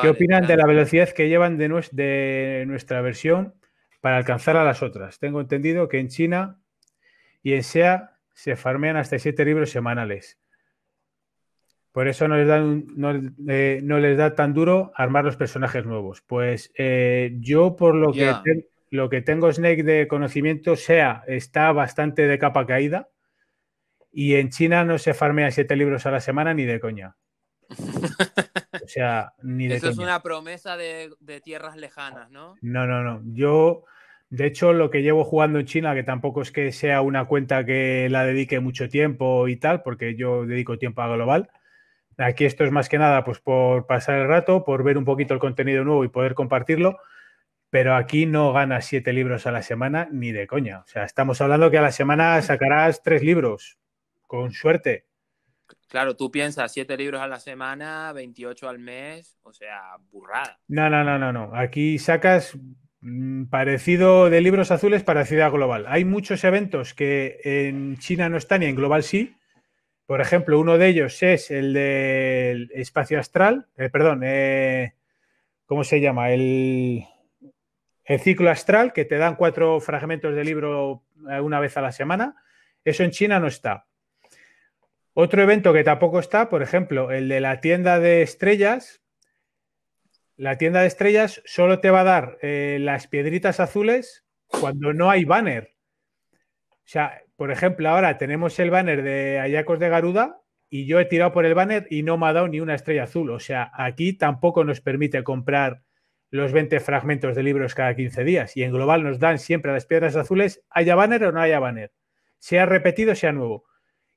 [0.00, 3.54] ¿Qué opinan de la velocidad que llevan de, de nuestra versión
[4.00, 5.18] para alcanzar a las otras?
[5.18, 6.60] Tengo entendido que en China
[7.42, 10.38] y en SEA se farmean hasta siete libros semanales.
[11.90, 15.84] Por eso no les, dan, no, eh, no les da tan duro armar los personajes
[15.84, 16.22] nuevos.
[16.22, 18.32] Pues eh, yo, por lo, que
[18.90, 23.08] lo que tengo Snake de conocimiento, SEA está bastante de capa caída.
[24.12, 27.16] Y en China no se farmean siete libros a la semana ni de coña.
[28.82, 32.54] O sea, ni de Eso es una promesa de, de tierras lejanas, ¿no?
[32.62, 33.20] No, no, no.
[33.34, 33.82] Yo,
[34.30, 37.66] de hecho, lo que llevo jugando en China, que tampoco es que sea una cuenta
[37.66, 41.50] que la dedique mucho tiempo y tal, porque yo dedico tiempo a global.
[42.16, 45.34] Aquí esto es más que nada, pues por pasar el rato, por ver un poquito
[45.34, 47.00] el contenido nuevo y poder compartirlo.
[47.70, 50.80] Pero aquí no ganas siete libros a la semana ni de coña.
[50.80, 53.78] O sea, estamos hablando que a la semana sacarás tres libros,
[54.26, 55.06] con suerte.
[55.88, 60.58] Claro, tú piensas 7 libros a la semana, 28 al mes, o sea, burrada.
[60.68, 61.54] No, no, no, no, no.
[61.54, 62.58] Aquí sacas
[63.00, 65.86] mm, parecido de libros azules, parecido a global.
[65.88, 69.36] Hay muchos eventos que en China no están y en global sí.
[70.06, 74.94] Por ejemplo, uno de ellos es el del espacio astral, eh, perdón, eh,
[75.66, 76.30] ¿cómo se llama?
[76.30, 77.04] El,
[78.06, 81.92] el ciclo astral, que te dan cuatro fragmentos de libro eh, una vez a la
[81.92, 82.36] semana.
[82.84, 83.86] Eso en China no está.
[85.12, 89.02] Otro evento que tampoco está, por ejemplo, el de la tienda de estrellas.
[90.36, 95.10] La tienda de estrellas solo te va a dar eh, las piedritas azules cuando no
[95.10, 95.74] hay banner.
[96.70, 101.06] O sea, por ejemplo, ahora tenemos el banner de Ayacos de Garuda y yo he
[101.06, 103.30] tirado por el banner y no me ha dado ni una estrella azul.
[103.30, 105.82] O sea, aquí tampoco nos permite comprar
[106.30, 108.56] los 20 fragmentos de libros cada 15 días.
[108.56, 111.92] Y en global nos dan siempre las piedras azules, haya banner o no haya banner.
[112.38, 113.64] Sea repetido, sea nuevo.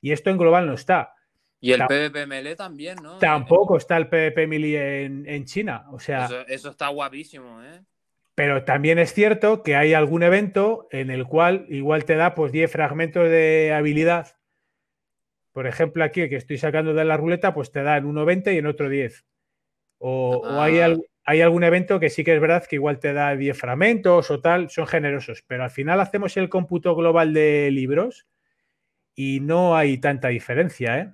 [0.02, 1.14] Y esto en global no está.
[1.62, 3.18] Y el PvP Melee también, ¿no?
[3.18, 5.86] Tampoco está el PvP Melee en, en China.
[5.92, 7.82] O sea, Eso, eso está guapísimo, ¿eh?
[8.40, 12.54] pero también es cierto que hay algún evento en el cual igual te da pues
[12.54, 14.38] 10 fragmentos de habilidad.
[15.52, 18.54] Por ejemplo, aquí el que estoy sacando de la ruleta, pues te dan uno 20
[18.54, 19.26] y en otro 10.
[19.98, 20.96] O, o hay, Ah.
[21.30, 24.42] Hay algún evento que sí que es verdad que igual te da 10 fragmentos o
[24.42, 28.26] tal, son generosos, pero al final hacemos el cómputo global de libros
[29.14, 31.14] y no hay tanta diferencia, ¿eh?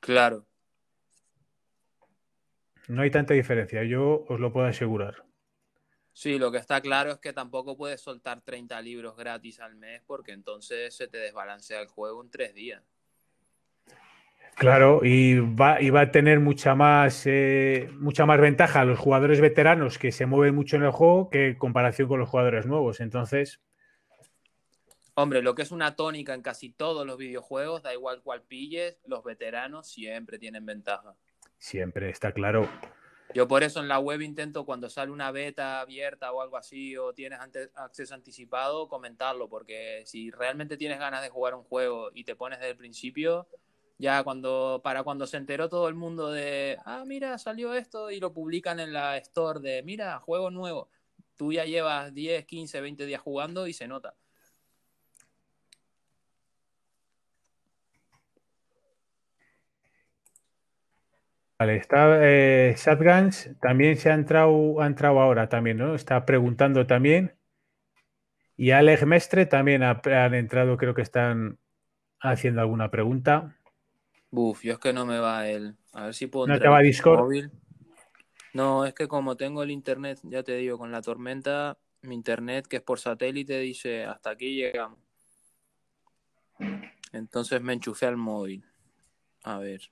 [0.00, 0.46] Claro.
[2.88, 5.26] No hay tanta diferencia, yo os lo puedo asegurar.
[6.14, 10.00] Sí, lo que está claro es que tampoco puedes soltar 30 libros gratis al mes
[10.06, 12.82] porque entonces se te desbalancea el juego en tres días.
[14.62, 18.96] Claro, y va, y va a tener mucha más, eh, mucha más ventaja a los
[18.96, 22.64] jugadores veteranos que se mueven mucho en el juego que en comparación con los jugadores
[22.64, 23.00] nuevos.
[23.00, 23.60] Entonces,
[25.14, 28.98] Hombre, lo que es una tónica en casi todos los videojuegos, da igual cuál pilles,
[29.06, 31.16] los veteranos siempre tienen ventaja.
[31.58, 32.68] siempre está claro.
[33.34, 36.96] Yo por eso en la web intento cuando sale una beta abierta o algo así
[36.98, 42.10] o tienes ante- acceso anticipado, comentarlo, porque si realmente tienes ganas de jugar un juego
[42.14, 43.48] y te pones desde el principio,
[44.02, 48.20] ya cuando para cuando se enteró todo el mundo de, ah, mira, salió esto y
[48.20, 50.90] lo publican en la store de, mira, juego nuevo,
[51.36, 54.14] tú ya llevas 10, 15, 20 días jugando y se nota.
[61.58, 65.94] Vale, está eh, Shotguns, también se ha entrado, ha entrado ahora también, ¿no?
[65.94, 67.36] Está preguntando también.
[68.56, 71.58] Y Alex Mestre también ha- han entrado, creo que están
[72.20, 73.56] haciendo alguna pregunta.
[74.32, 75.76] Buf, yo es que no me va el.
[75.92, 77.20] A ver si puedo ¿No te va Discord?
[77.20, 77.50] móvil.
[78.54, 82.66] No, es que como tengo el internet, ya te digo, con la tormenta, mi internet
[82.66, 84.98] que es por satélite dice hasta aquí llegamos.
[87.12, 88.64] Entonces me enchufé al móvil.
[89.44, 89.82] A ver.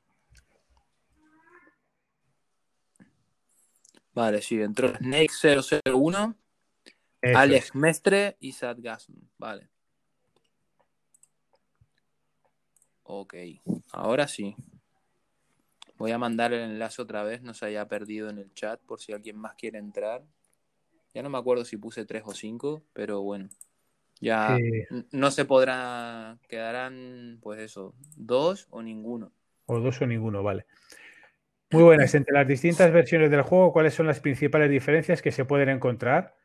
[4.13, 5.31] Vale, sí, entró Snake
[5.85, 6.35] 001,
[7.21, 7.75] Eso Alex es.
[7.75, 9.13] Mestre y Sadgasm.
[9.39, 9.70] Vale.
[13.13, 13.35] Ok,
[13.91, 14.55] ahora sí.
[15.99, 19.01] Voy a mandar el enlace otra vez, no se haya perdido en el chat por
[19.01, 20.23] si alguien más quiere entrar.
[21.13, 23.49] Ya no me acuerdo si puse tres o cinco, pero bueno.
[24.21, 24.57] Ya
[25.11, 29.33] no se podrá, quedarán pues eso, dos o ninguno.
[29.67, 30.67] O dos o ninguno, vale.
[31.73, 32.15] Muy buenas.
[32.15, 36.37] Entre las distintas versiones del juego, ¿cuáles son las principales diferencias que se pueden encontrar?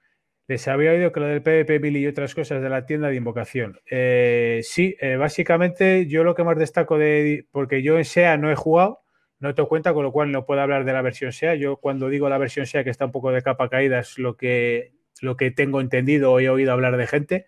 [0.47, 3.15] Les había oído que lo del PvP Billy y otras cosas de la tienda de
[3.15, 3.79] invocación.
[3.89, 7.47] Eh, sí, eh, básicamente yo lo que más destaco de.
[7.51, 9.01] Porque yo en SEA no he jugado,
[9.39, 11.55] no te cuenta, con lo cual no puedo hablar de la versión SEA.
[11.55, 14.37] Yo cuando digo la versión SEA que está un poco de capa caída es lo
[14.37, 17.47] que, lo que tengo entendido o he oído hablar de gente.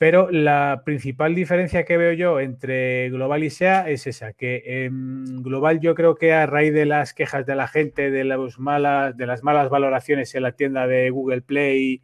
[0.00, 5.42] Pero la principal diferencia que veo yo entre Global y SEA es esa, que en
[5.42, 9.14] Global yo creo que a raíz de las quejas de la gente, de, los malas,
[9.14, 12.02] de las malas valoraciones en la tienda de Google Play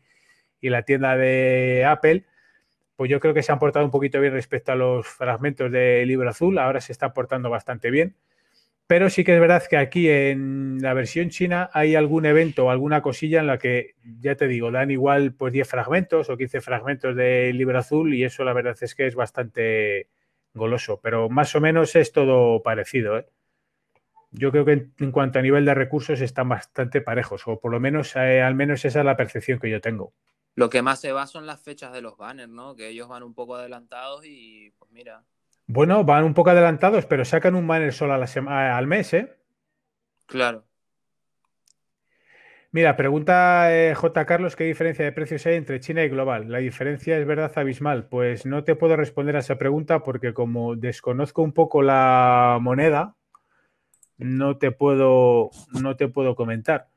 [0.61, 2.27] y la tienda de Apple,
[2.97, 6.05] pues yo creo que se han portado un poquito bien respecto a los fragmentos de
[6.05, 8.15] Libro Azul, ahora se está portando bastante bien.
[8.87, 12.71] Pero sí que es verdad que aquí en la versión china hay algún evento o
[12.71, 16.61] alguna cosilla en la que, ya te digo, dan igual pues 10 fragmentos o 15
[16.61, 20.09] fragmentos de libro azul y eso la verdad es que es bastante
[20.55, 23.19] goloso, pero más o menos es todo parecido.
[23.19, 23.27] ¿eh?
[24.31, 27.81] Yo creo que en, cuanto a nivel de recursos están bastante parejos, o por lo
[27.81, 30.15] menos, eh, al menos esa es la percepción que yo tengo.
[30.55, 32.77] Lo que más se va son las fechas de los banners, ¿no?
[32.77, 35.25] Que ellos van un poco adelantados y pues mira,
[35.67, 39.37] Bueno, van un poco adelantados, pero sacan un banner solo a la al mes, ¿eh?
[40.27, 40.65] claro.
[42.77, 44.27] Mira, pregunta eh, J.
[44.27, 46.51] Carlos, ¿qué diferencia de precios hay entre China y Global?
[46.51, 48.07] La diferencia es verdad abismal.
[48.09, 53.17] Pues no te puedo responder a esa pregunta porque como desconozco un poco la moneda,
[54.19, 55.51] no te puedo,
[55.81, 56.89] no te puedo comentar.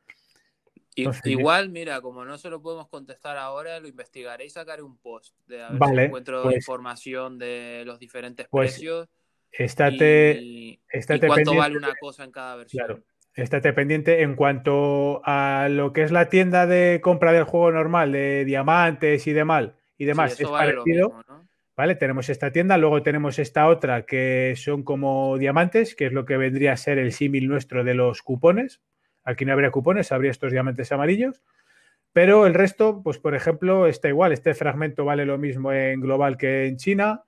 [1.25, 5.35] Igual, mira, como no se lo podemos contestar ahora, lo investigaré y sacaré un post
[5.47, 9.09] de a ver si encuentro pues- información de los diferentes pues, precios
[9.51, 12.85] Estate, y, y estate cuánto pendiente vale una cosa en cada versión.
[12.85, 13.03] Claro.
[13.33, 18.11] estate pendiente en cuanto a lo que es la tienda de compra del juego normal,
[18.11, 20.33] de diamantes y demás, y demás.
[20.35, 21.07] Sí, es vale parecido.
[21.07, 21.47] mismo, ¿no?
[21.75, 21.95] ¿Vale?
[21.95, 26.35] Tenemos esta tienda, luego tenemos esta otra que son como diamantes, que es lo que
[26.35, 28.81] vendría a ser el símil nuestro de los cupones.
[29.29, 31.41] Aquí no habría cupones, habría estos diamantes amarillos.
[32.11, 34.31] Pero el resto, pues por ejemplo, está igual.
[34.31, 37.23] Este fragmento vale lo mismo en global que en China.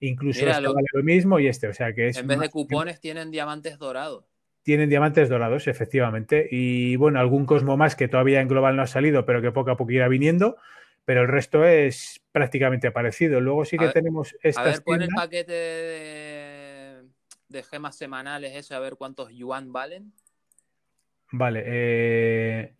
[0.00, 1.68] Incluso Mira, este lo- vale lo mismo y este.
[1.68, 4.24] O sea que es En vez de cupones tienen diamantes dorados.
[4.62, 6.48] tienen diamantes dorados, efectivamente.
[6.50, 9.70] Y bueno, algún Cosmo más que todavía en global no ha salido, pero que poco
[9.70, 10.56] a poco irá viniendo.
[11.04, 13.40] Pero el resto es prácticamente parecido.
[13.40, 17.02] Luego sí A que ver- tenemos A estas ver, pon el paquete de,
[17.48, 20.12] de gemas semanales ese, a ver cuántos yuan valen.
[21.32, 22.74] Vale, eh,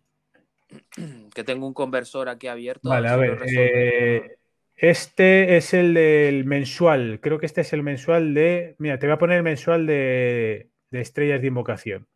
[1.33, 2.89] Que tengo un conversor aquí abierto.
[2.89, 3.43] vale, a ver.
[3.47, 4.37] eh,
[4.75, 7.19] este es el del mensual.
[7.21, 8.75] Creo que este es el mensual de.
[8.77, 12.07] Mira, te voy a poner el mensual de, de estrellas de invocación.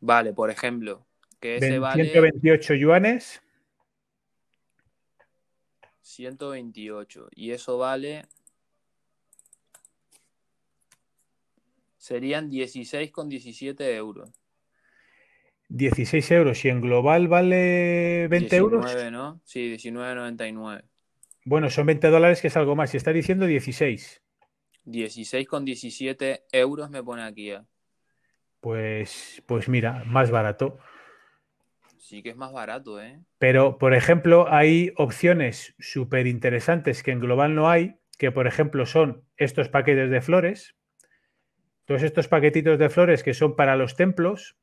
[0.00, 1.06] Vale, por ejemplo,
[1.40, 3.42] que ese vale 128 yuanes.
[6.02, 8.26] 128 y eso vale
[11.98, 14.30] serían 16,17 euros.
[15.68, 16.64] 16 euros.
[16.64, 18.84] Y en global vale 20 euros.
[18.84, 19.40] 19, ¿no?
[19.44, 20.82] Sí, 19,99.
[21.44, 22.90] Bueno, son 20 dólares, que es algo más.
[22.90, 24.22] Si está diciendo 16.
[24.86, 27.50] 16,17 euros me pone aquí.
[27.50, 27.62] ¿eh?
[28.60, 30.78] Pues, pues mira, más barato.
[31.98, 33.20] Sí que es más barato, ¿eh?
[33.38, 38.86] Pero, por ejemplo, hay opciones súper interesantes que en Global no hay, que por ejemplo
[38.86, 40.76] son estos paquetes de flores.
[41.84, 44.56] Todos estos paquetitos de flores que son para los templos.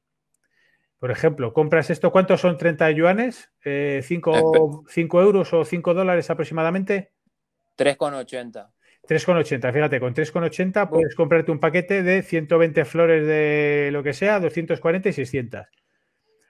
[1.04, 3.52] Por ejemplo, compras esto, ¿cuántos son 30 yuanes?
[3.66, 7.12] Eh, 5, 5 euros o 5 dólares aproximadamente.
[7.78, 8.72] 3,80.
[9.06, 14.40] 3,80, fíjate, con 3,80 puedes comprarte un paquete de 120 flores de lo que sea,
[14.40, 15.64] 240 y 600.
[15.64, 15.66] O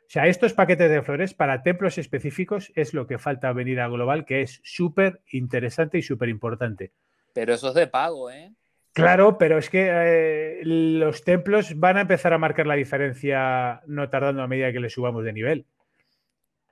[0.06, 4.24] sea, estos paquetes de flores para templos específicos es lo que falta venir a Global,
[4.24, 6.92] que es súper interesante y súper importante.
[7.34, 8.54] Pero eso es de pago, ¿eh?
[8.94, 14.10] Claro, pero es que eh, los templos van a empezar a marcar la diferencia no
[14.10, 15.66] tardando a medida que le subamos de nivel.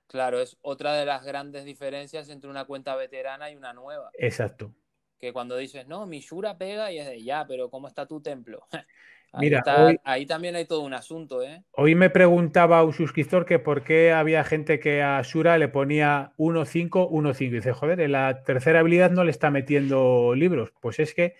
[0.07, 4.10] Claro, es otra de las grandes diferencias entre una cuenta veterana y una nueva.
[4.18, 4.73] Exacto.
[5.19, 8.22] Que cuando dices, no, mi Shura pega y es de ya, pero ¿cómo está tu
[8.22, 8.68] templo?
[9.34, 11.64] Ahí, Mira, está- hoy- ahí también hay todo un asunto, ¿eh?
[11.72, 16.34] Hoy me preguntaba un suscriptor que por qué había gente que a Shura le ponía
[16.38, 17.41] 1.5, 1.5.
[17.45, 20.73] Y dice, joder, en la tercera habilidad no le está metiendo libros.
[20.81, 21.35] Pues es que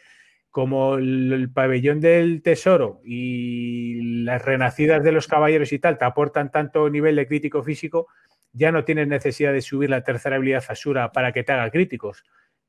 [0.52, 6.06] como el, el pabellón del tesoro y las renacidas de los caballeros y tal te
[6.06, 8.08] aportan tanto nivel de crítico físico,
[8.54, 11.72] ya no tienes necesidad de subir la tercera habilidad a Shura para que te haga
[11.72, 12.24] críticos.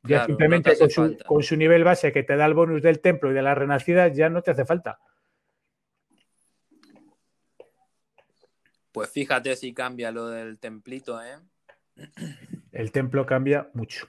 [0.04, 2.82] Ya Claro, simplemente no con, su, con su nivel base que te da el bonus
[2.82, 4.98] del templo y de las renacidas ya no te hace falta.
[8.92, 11.38] Pues fíjate si cambia lo del templito, ¿eh?
[12.72, 14.06] El templo cambia mucho.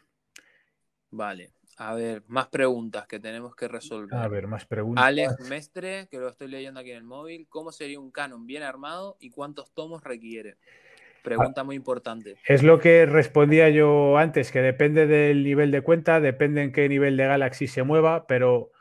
[1.12, 1.52] Vale.
[1.78, 4.14] A ver, más preguntas que tenemos que resolver.
[4.14, 5.04] A ver, más preguntas.
[5.04, 8.64] Alex Mestre, que lo estoy leyendo aquí en el móvil, ¿cómo sería un canon bien
[8.64, 10.58] armado y cuántos tomos requiere?
[11.24, 12.36] Pregunta muy importante.
[12.46, 16.90] Es lo que respondía yo antes, que depende del nivel de cuenta, depende en qué
[16.90, 18.72] nivel de Galaxy se mueva, pero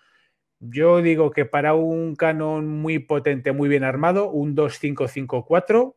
[0.58, 5.96] yo digo que para un canon muy potente, muy bien armado, un 2554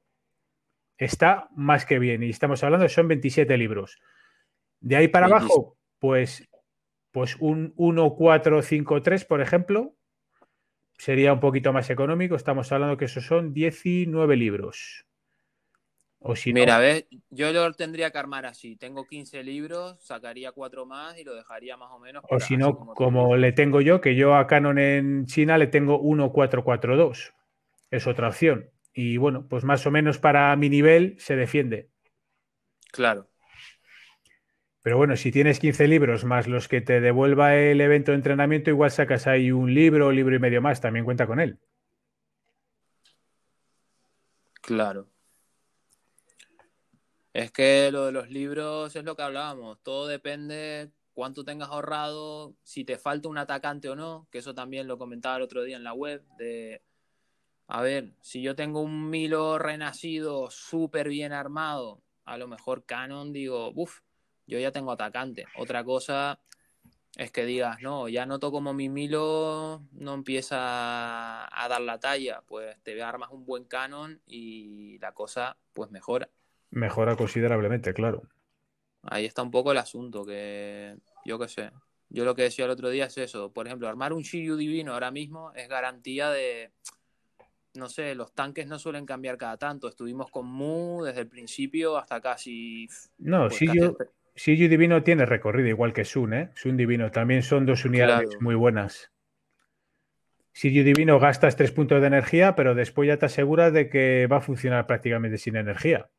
[0.98, 2.24] está más que bien.
[2.24, 4.00] Y estamos hablando, son 27 libros.
[4.80, 5.52] De ahí para 27.
[5.52, 6.48] abajo, pues,
[7.16, 9.96] pues un 1453, por ejemplo,
[10.98, 12.36] sería un poquito más económico.
[12.36, 15.06] Estamos hablando que esos son 19 libros.
[16.20, 18.76] O si no- Mira, ves, yo lo tendría que armar así.
[18.76, 22.22] Tengo 15 libros, sacaría cuatro más y lo dejaría más o menos.
[22.30, 25.98] O si no, como le tengo yo, que yo a Canon en China le tengo
[26.00, 27.34] 1442.
[27.92, 28.72] Es otra opción.
[28.94, 31.88] Y bueno, pues más o menos para mi nivel se defiende.
[32.92, 33.30] Claro,
[34.86, 38.70] Pero bueno, si tienes 15 libros más los que te devuelva el evento de entrenamiento,
[38.70, 41.58] igual sacas ahí un libro, libro y medio más, también cuenta con él.
[44.62, 45.10] claro.
[47.34, 49.82] Es que lo de los libros es lo que hablábamos.
[49.82, 54.88] Todo depende cuánto tengas ahorrado, si te falta un atacante o no, que eso también
[54.88, 56.84] lo comentaba el otro día en la web, de,
[57.66, 63.34] a ver, si yo tengo un Milo renacido súper bien armado, a lo mejor Canon
[63.34, 64.05] digo, uff,
[64.48, 65.46] yo ya tengo atacante.
[65.58, 66.40] Otra cosa
[67.16, 72.42] es que digas, no, ya noto como mi Milo no empieza a dar la talla,
[72.46, 76.30] pues te armas un buen Canon y la cosa pues mejora.
[76.72, 78.24] Mejora considerablemente, claro.
[79.04, 81.72] Ahí está un poco el asunto, que yo qué sé.
[82.10, 83.52] Yo lo que decía el otro día es eso.
[83.52, 86.72] Por ejemplo, armar un Shiryu divino ahora mismo es garantía de.
[87.76, 89.88] No sé, los tanques no suelen cambiar cada tanto.
[89.88, 92.88] Estuvimos con Mu desde el principio hasta casi.
[93.18, 93.80] No, pues, casi
[94.36, 96.52] Siyu Divino tiene recorrido, igual que Sun, ¿eh?
[96.56, 98.42] Sun Divino también son dos unidades Claro.
[98.42, 99.12] muy buenas.
[100.52, 104.38] Siyu Divino gastas tres puntos de energía, pero después ya te aseguras de que va
[104.38, 106.10] a funcionar prácticamente sin energía.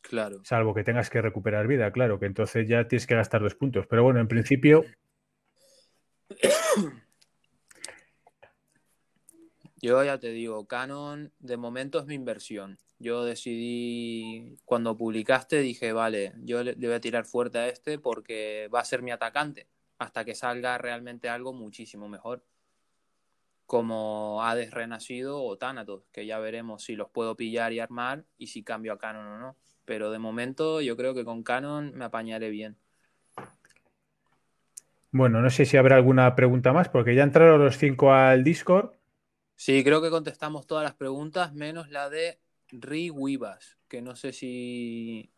[0.00, 0.40] Claro.
[0.44, 3.86] Salvo que tengas que recuperar vida, claro, que entonces ya tienes que gastar dos puntos.
[3.86, 4.84] Pero bueno, en principio,
[9.80, 12.78] Yo ya te digo, Canon de momento es mi inversión.
[13.00, 18.68] Yo decidí, cuando publicaste, dije, vale, yo le, voy a tirar fuerte a este porque
[18.74, 19.68] va a ser mi atacante
[19.98, 22.42] hasta que salga realmente algo muchísimo mejor.
[23.66, 28.48] Como Hades Renacido o Thanatos, que ya veremos si los puedo pillar y armar y
[28.48, 29.56] si cambio a Canon o no.
[29.84, 32.76] Pero de momento yo creo que con Canon me apañaré bien.
[35.12, 38.92] bueno, no sé si habrá alguna pregunta más, porque ya entraron los cinco al Discord.
[39.54, 42.38] Sí, creo que contestamos todas las preguntas, menos la de
[42.70, 45.30] Ri Wivas, que no sé si.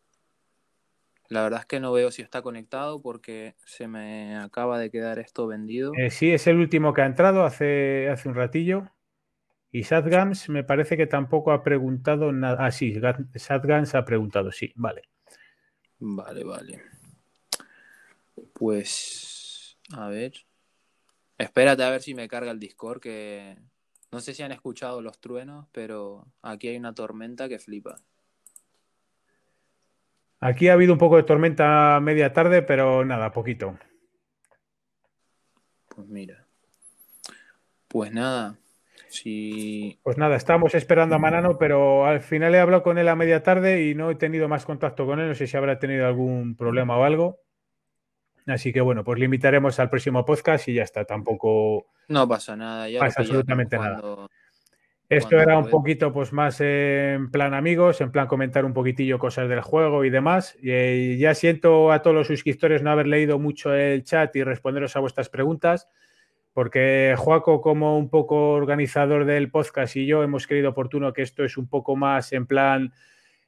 [1.29, 5.21] La verdad es que no veo si está conectado porque se me acaba de quedar
[5.21, 5.93] esto vendido.
[5.97, 8.91] Eh, sí, es el último que ha entrado hace, hace un ratillo.
[9.71, 12.67] Y Sadgams me parece que tampoco ha preguntado nada.
[12.67, 13.01] Ah, sí,
[13.37, 15.03] Sadgams ha preguntado, sí, vale.
[16.01, 16.83] Vale, vale.
[18.53, 19.79] Pues.
[19.93, 20.33] A ver.
[21.39, 23.57] Espérate a ver si me carga el Discord, que
[24.13, 27.97] no sé si han escuchado los truenos, pero aquí hay una tormenta que flipa.
[30.41, 33.79] Aquí ha habido un poco de tormenta media tarde, pero nada, poquito.
[35.89, 36.47] Pues mira.
[37.89, 38.57] Pues nada.
[39.09, 39.99] Si...
[40.03, 43.43] Pues nada, estamos esperando a Manano, pero al final he hablado con él a media
[43.43, 45.29] tarde y no he tenido más contacto con él.
[45.29, 47.41] No sé si habrá tenido algún problema o algo.
[48.47, 51.05] Así que bueno, pues limitaremos al próximo podcast y ya está.
[51.05, 52.89] Tampoco no pasa nada.
[52.89, 54.29] Ya pasa absolutamente nada.
[55.09, 59.49] Esto era un poquito pues más en plan amigos, en plan comentar un poquitillo cosas
[59.49, 60.57] del juego y demás.
[60.63, 64.95] Y ya siento a todos los suscriptores no haber leído mucho el chat y responderos
[64.95, 65.89] a vuestras preguntas,
[66.53, 71.43] porque Joaco como un poco organizador del podcast y yo hemos creído oportuno que esto
[71.45, 72.93] es un poco más en plan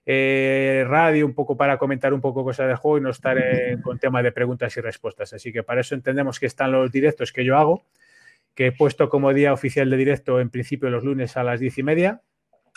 [0.05, 3.39] eh, radio, un poco para comentar un poco cosas del juego y no estar
[3.83, 5.33] con temas de preguntas y respuestas.
[5.33, 7.85] Así que para eso entendemos que están los directos que yo hago
[8.55, 11.79] que he puesto como día oficial de directo en principio los lunes a las diez
[11.79, 12.21] y media.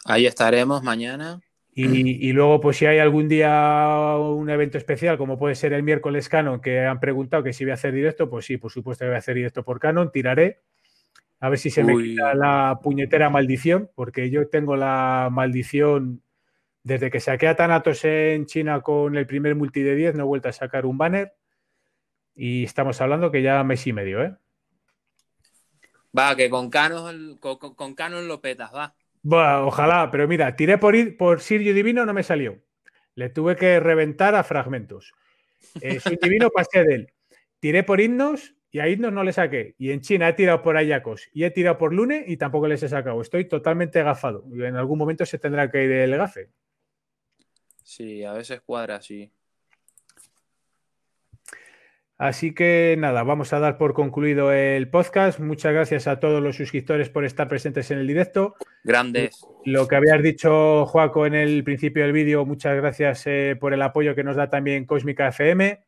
[0.06, 1.42] Ahí estaremos mañana.
[1.78, 6.30] Y, luego, pues si hay algún día un evento especial, como puede ser el miércoles
[6.30, 9.10] Canon, que han preguntado que si voy a hacer directo, pues sí, por supuesto que
[9.10, 10.62] voy a hacer directo por Canon, tiraré.
[11.42, 16.22] A ver si se me quita la puñetera maldición, porque yo tengo la maldición
[16.86, 20.28] desde que saqué a Thanatos en China con el primer multi de 10, no he
[20.28, 21.34] vuelto a sacar un banner.
[22.36, 24.36] Y estamos hablando que ya mes y medio, ¿eh?
[26.18, 28.94] Va, que con Canon, con, Canon lo petas, va.
[29.24, 32.62] Bueno, ojalá, pero mira, tiré por, ir, por Sirio Divino, no me salió.
[33.16, 35.12] Le tuve que reventar a fragmentos.
[35.82, 37.14] Eh, Divino pasé de él.
[37.60, 39.74] Tiré por Himnos y a Himnos no le saqué.
[39.80, 42.84] Y en China he tirado por Ayacos y he tirado por Lune y tampoco les
[42.84, 43.20] he sacado.
[43.22, 44.46] Estoy totalmente gafado.
[44.54, 46.52] En algún momento se tendrá que ir el gafe.
[47.86, 49.32] Sí, a veces cuadra, sí.
[52.18, 55.40] Así que nada, vamos a dar por concluido el podcast.
[55.40, 58.56] Muchas gracias a todos los suscriptores por estar presentes en el directo.
[58.84, 59.46] Grandes.
[59.66, 63.82] Lo que habías dicho, Joaco, en el principio del vídeo, muchas gracias eh, por el
[63.84, 65.80] apoyo que nos da también Cósmica FM.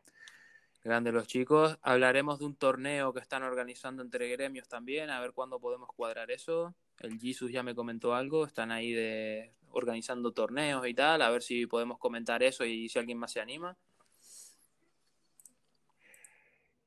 [0.87, 1.77] Grandes los chicos.
[1.81, 6.31] Hablaremos de un torneo que están organizando entre gremios también, a ver cuándo podemos cuadrar
[6.31, 6.73] eso.
[7.01, 11.41] El Jesus ya me comentó algo, están ahí de organizando torneos y tal, a ver
[11.41, 13.75] si podemos comentar eso y si alguien más se anima.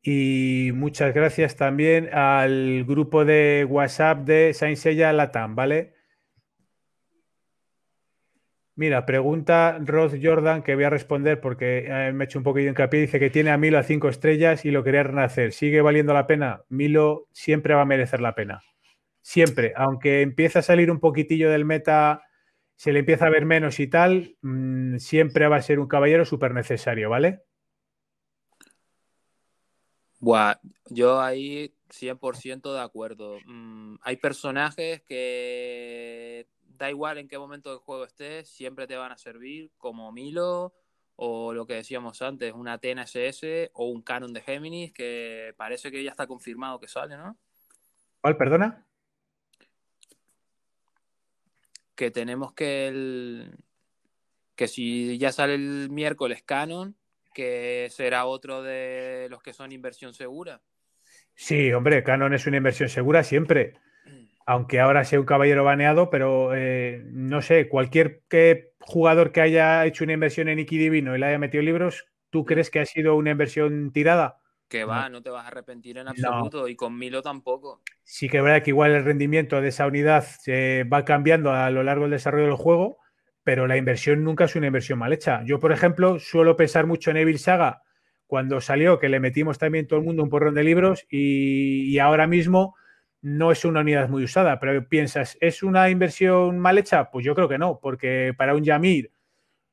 [0.02, 5.99] Y muchas gracias también al grupo de WhatsApp de Saint Seiya Latam, ¿vale?
[8.80, 12.70] Mira, pregunta Rod Jordan que voy a responder porque eh, me he hecho un poquillo
[12.70, 13.02] hincapié.
[13.02, 15.52] Dice que tiene a Milo a cinco estrellas y lo quería renacer.
[15.52, 16.62] ¿Sigue valiendo la pena?
[16.70, 18.62] Milo siempre va a merecer la pena.
[19.20, 19.74] Siempre.
[19.76, 22.22] Aunque empieza a salir un poquitillo del meta,
[22.74, 26.24] se le empieza a ver menos y tal, mm, siempre va a ser un caballero
[26.24, 27.42] súper necesario, ¿vale?
[30.20, 30.54] Buah,
[30.86, 33.36] yo ahí 100% de acuerdo.
[33.44, 36.46] Mm, hay personajes que
[36.80, 40.74] da igual en qué momento del juego estés, siempre te van a servir, como Milo
[41.14, 45.90] o lo que decíamos antes, una Atena SS o un Canon de Géminis, que parece
[45.90, 47.36] que ya está confirmado que sale, ¿no?
[48.22, 48.86] ¿Cuál, perdona?
[51.94, 53.58] Que tenemos que el...
[54.56, 56.96] que si ya sale el miércoles Canon,
[57.34, 60.62] que será otro de los que son inversión segura.
[61.34, 63.78] Sí, hombre, Canon es una inversión segura siempre.
[64.50, 69.86] Aunque ahora sea un caballero baneado, pero eh, no sé, cualquier que jugador que haya
[69.86, 72.84] hecho una inversión en Iki Divino y le haya metido libros, ¿tú crees que ha
[72.84, 74.40] sido una inversión tirada?
[74.68, 77.80] Que va, no, te vas a arrepentir en absoluto y con Milo tampoco.
[78.02, 81.70] Sí que es verdad que igual el rendimiento de esa unidad se va cambiando a
[81.70, 82.98] lo largo del desarrollo del juego,
[83.44, 85.44] pero la inversión nunca es una inversión mal hecha.
[85.44, 87.82] Yo, por ejemplo, suelo pensar mucho en Evil Saga
[88.26, 92.26] cuando salió, que le metimos también todo el mundo un porrón de libros y, ahora
[92.26, 92.76] mismo
[93.22, 97.10] no es una unidad muy usada, pero piensas, ¿es una inversión mal hecha?
[97.10, 99.12] Pues yo creo que no, porque para un Yamir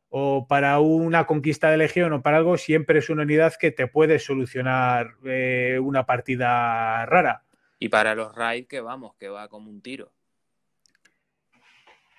[0.09, 3.87] o para una conquista de legión o para algo, siempre es una unidad que te
[3.87, 7.43] puede solucionar eh, una partida rara.
[7.79, 10.11] Y para los raids, que vamos, que va como un tiro.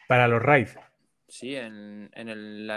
[0.06, 0.78] Para los raids.
[1.26, 2.70] Sí, en, el,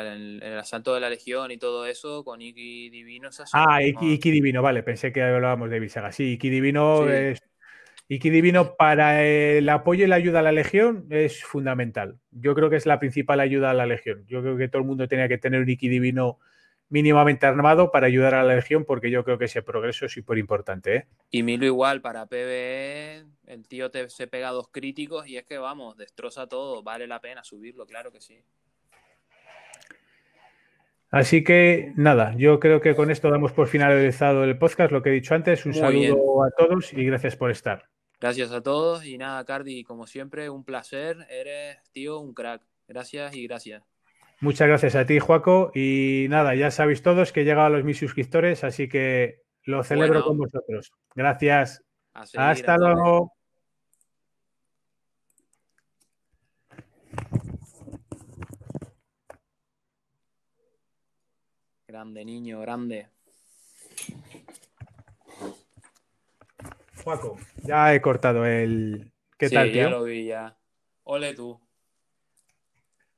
[0.60, 3.30] asalto de la Legión y todo eso, con Iki Divino.
[3.54, 6.12] ah, Iki, Divino, vale, pensé que hablábamos de Visaga.
[6.12, 7.40] Sí, Iki Divino es.
[8.12, 12.18] Iki Divino para el apoyo y la ayuda a la Legión es fundamental.
[12.32, 14.26] Yo creo que es la principal ayuda a la Legión.
[14.28, 16.38] Yo creo que todo el mundo tenía que tener un Iki Divino
[16.90, 20.40] mínimamente armado para ayudar a la Legión, porque yo creo que ese progreso es súper
[20.40, 20.94] importante.
[20.94, 21.08] ¿eh?
[21.30, 25.58] Y Milo igual, para PvE, el tío te, se pega dos críticos y es que
[25.58, 28.44] vamos, destroza todo, vale la pena subirlo, claro que sí.
[31.12, 35.12] Así que nada, yo creo que con esto damos por finalizado el podcast, lo que
[35.12, 35.66] he dicho antes.
[35.66, 36.16] Un Muy saludo bien.
[36.16, 37.90] a todos y gracias por estar.
[38.22, 41.26] Gracias a todos y nada, Cardi, como siempre, un placer.
[41.28, 42.62] Eres, tío, un crack.
[42.88, 43.84] Gracias y gracias.
[44.42, 45.72] Muchas gracias a ti, Juaco.
[45.74, 49.84] Y nada, ya sabéis todos que he llegado a los mil suscriptores, así que lo
[49.84, 50.26] celebro Bueno.
[50.26, 50.92] con vosotros.
[51.16, 51.84] Gracias.
[52.26, 53.34] Seguir, Hasta luego.
[61.88, 63.10] Grande, niño, grande.
[67.04, 69.12] Juaco, ya he cortado el.
[69.38, 69.90] ¿Qué sí, tal, ya tío?
[69.90, 70.56] lo vi, ya.
[71.04, 71.60] Ole tú.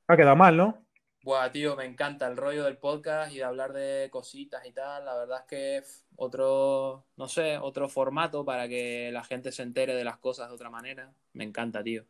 [0.06, 0.84] Ha quedado mal, ¿no?
[1.22, 5.06] Buah, tío, me encanta el rollo del podcast y de hablar de cositas y tal.
[5.06, 5.82] La verdad es que
[6.16, 10.54] otro, no sé, otro formato para que la gente se entere de las cosas de
[10.54, 11.10] otra manera.
[11.32, 12.04] Me encanta, tío.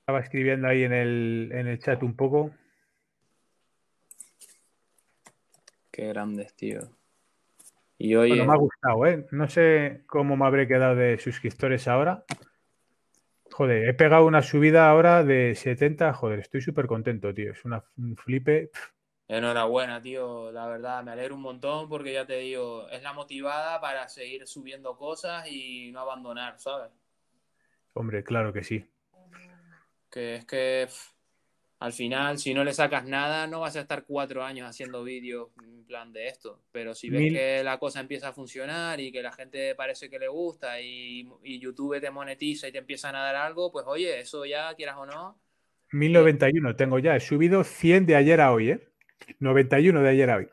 [0.00, 2.50] Estaba escribiendo ahí en el, en el chat un poco.
[5.90, 6.90] Qué grandes, tío.
[7.98, 9.26] Y oye, Bueno, me ha gustado, ¿eh?
[9.30, 12.24] No sé cómo me habré quedado de suscriptores ahora.
[13.52, 16.12] Joder, he pegado una subida ahora de 70.
[16.14, 17.52] Joder, estoy súper contento, tío.
[17.52, 18.70] Es una, un flipe.
[19.28, 20.52] enhorabuena, tío.
[20.52, 24.46] La verdad, me alegro un montón porque ya te digo, es la motivada para seguir
[24.46, 26.90] subiendo cosas y no abandonar, ¿sabes?
[27.94, 28.86] Hombre, claro que sí.
[30.10, 30.88] Que es que
[31.82, 35.48] al final, si no le sacas nada, no vas a estar cuatro años haciendo vídeos
[35.62, 36.60] en plan de esto.
[36.70, 40.08] Pero si ves Mil- que la cosa empieza a funcionar y que la gente parece
[40.08, 43.84] que le gusta y, y YouTube te monetiza y te empiezan a dar algo, pues
[43.88, 45.38] oye, eso ya, quieras o no,
[45.90, 47.16] 1091 tengo ya.
[47.16, 48.88] He subido 100 de ayer a hoy, ¿eh?
[49.40, 50.48] 91 de ayer a hoy.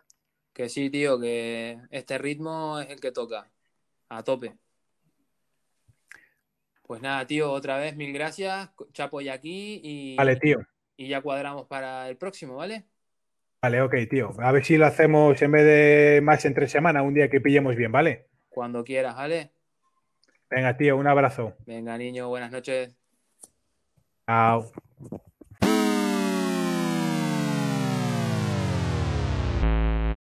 [0.54, 3.50] que sí, tío, que este ritmo es el que toca.
[4.10, 4.58] A tope.
[6.84, 8.70] Pues nada, tío, otra vez mil gracias.
[8.94, 10.60] Chapo ya aquí y, Vale, tío.
[11.00, 12.84] Y ya cuadramos para el próximo, ¿vale?
[13.62, 14.32] Vale, ok, tío.
[14.40, 17.78] A ver si lo hacemos en vez de más entre semana, un día que pillemos
[17.78, 18.28] bien, ¿vale?
[18.50, 19.54] Cuando quieras, ¿vale?
[20.50, 21.56] Venga, tío, un abrazo.
[21.66, 22.98] Venga, niño, buenas noches.
[24.28, 24.70] Chao.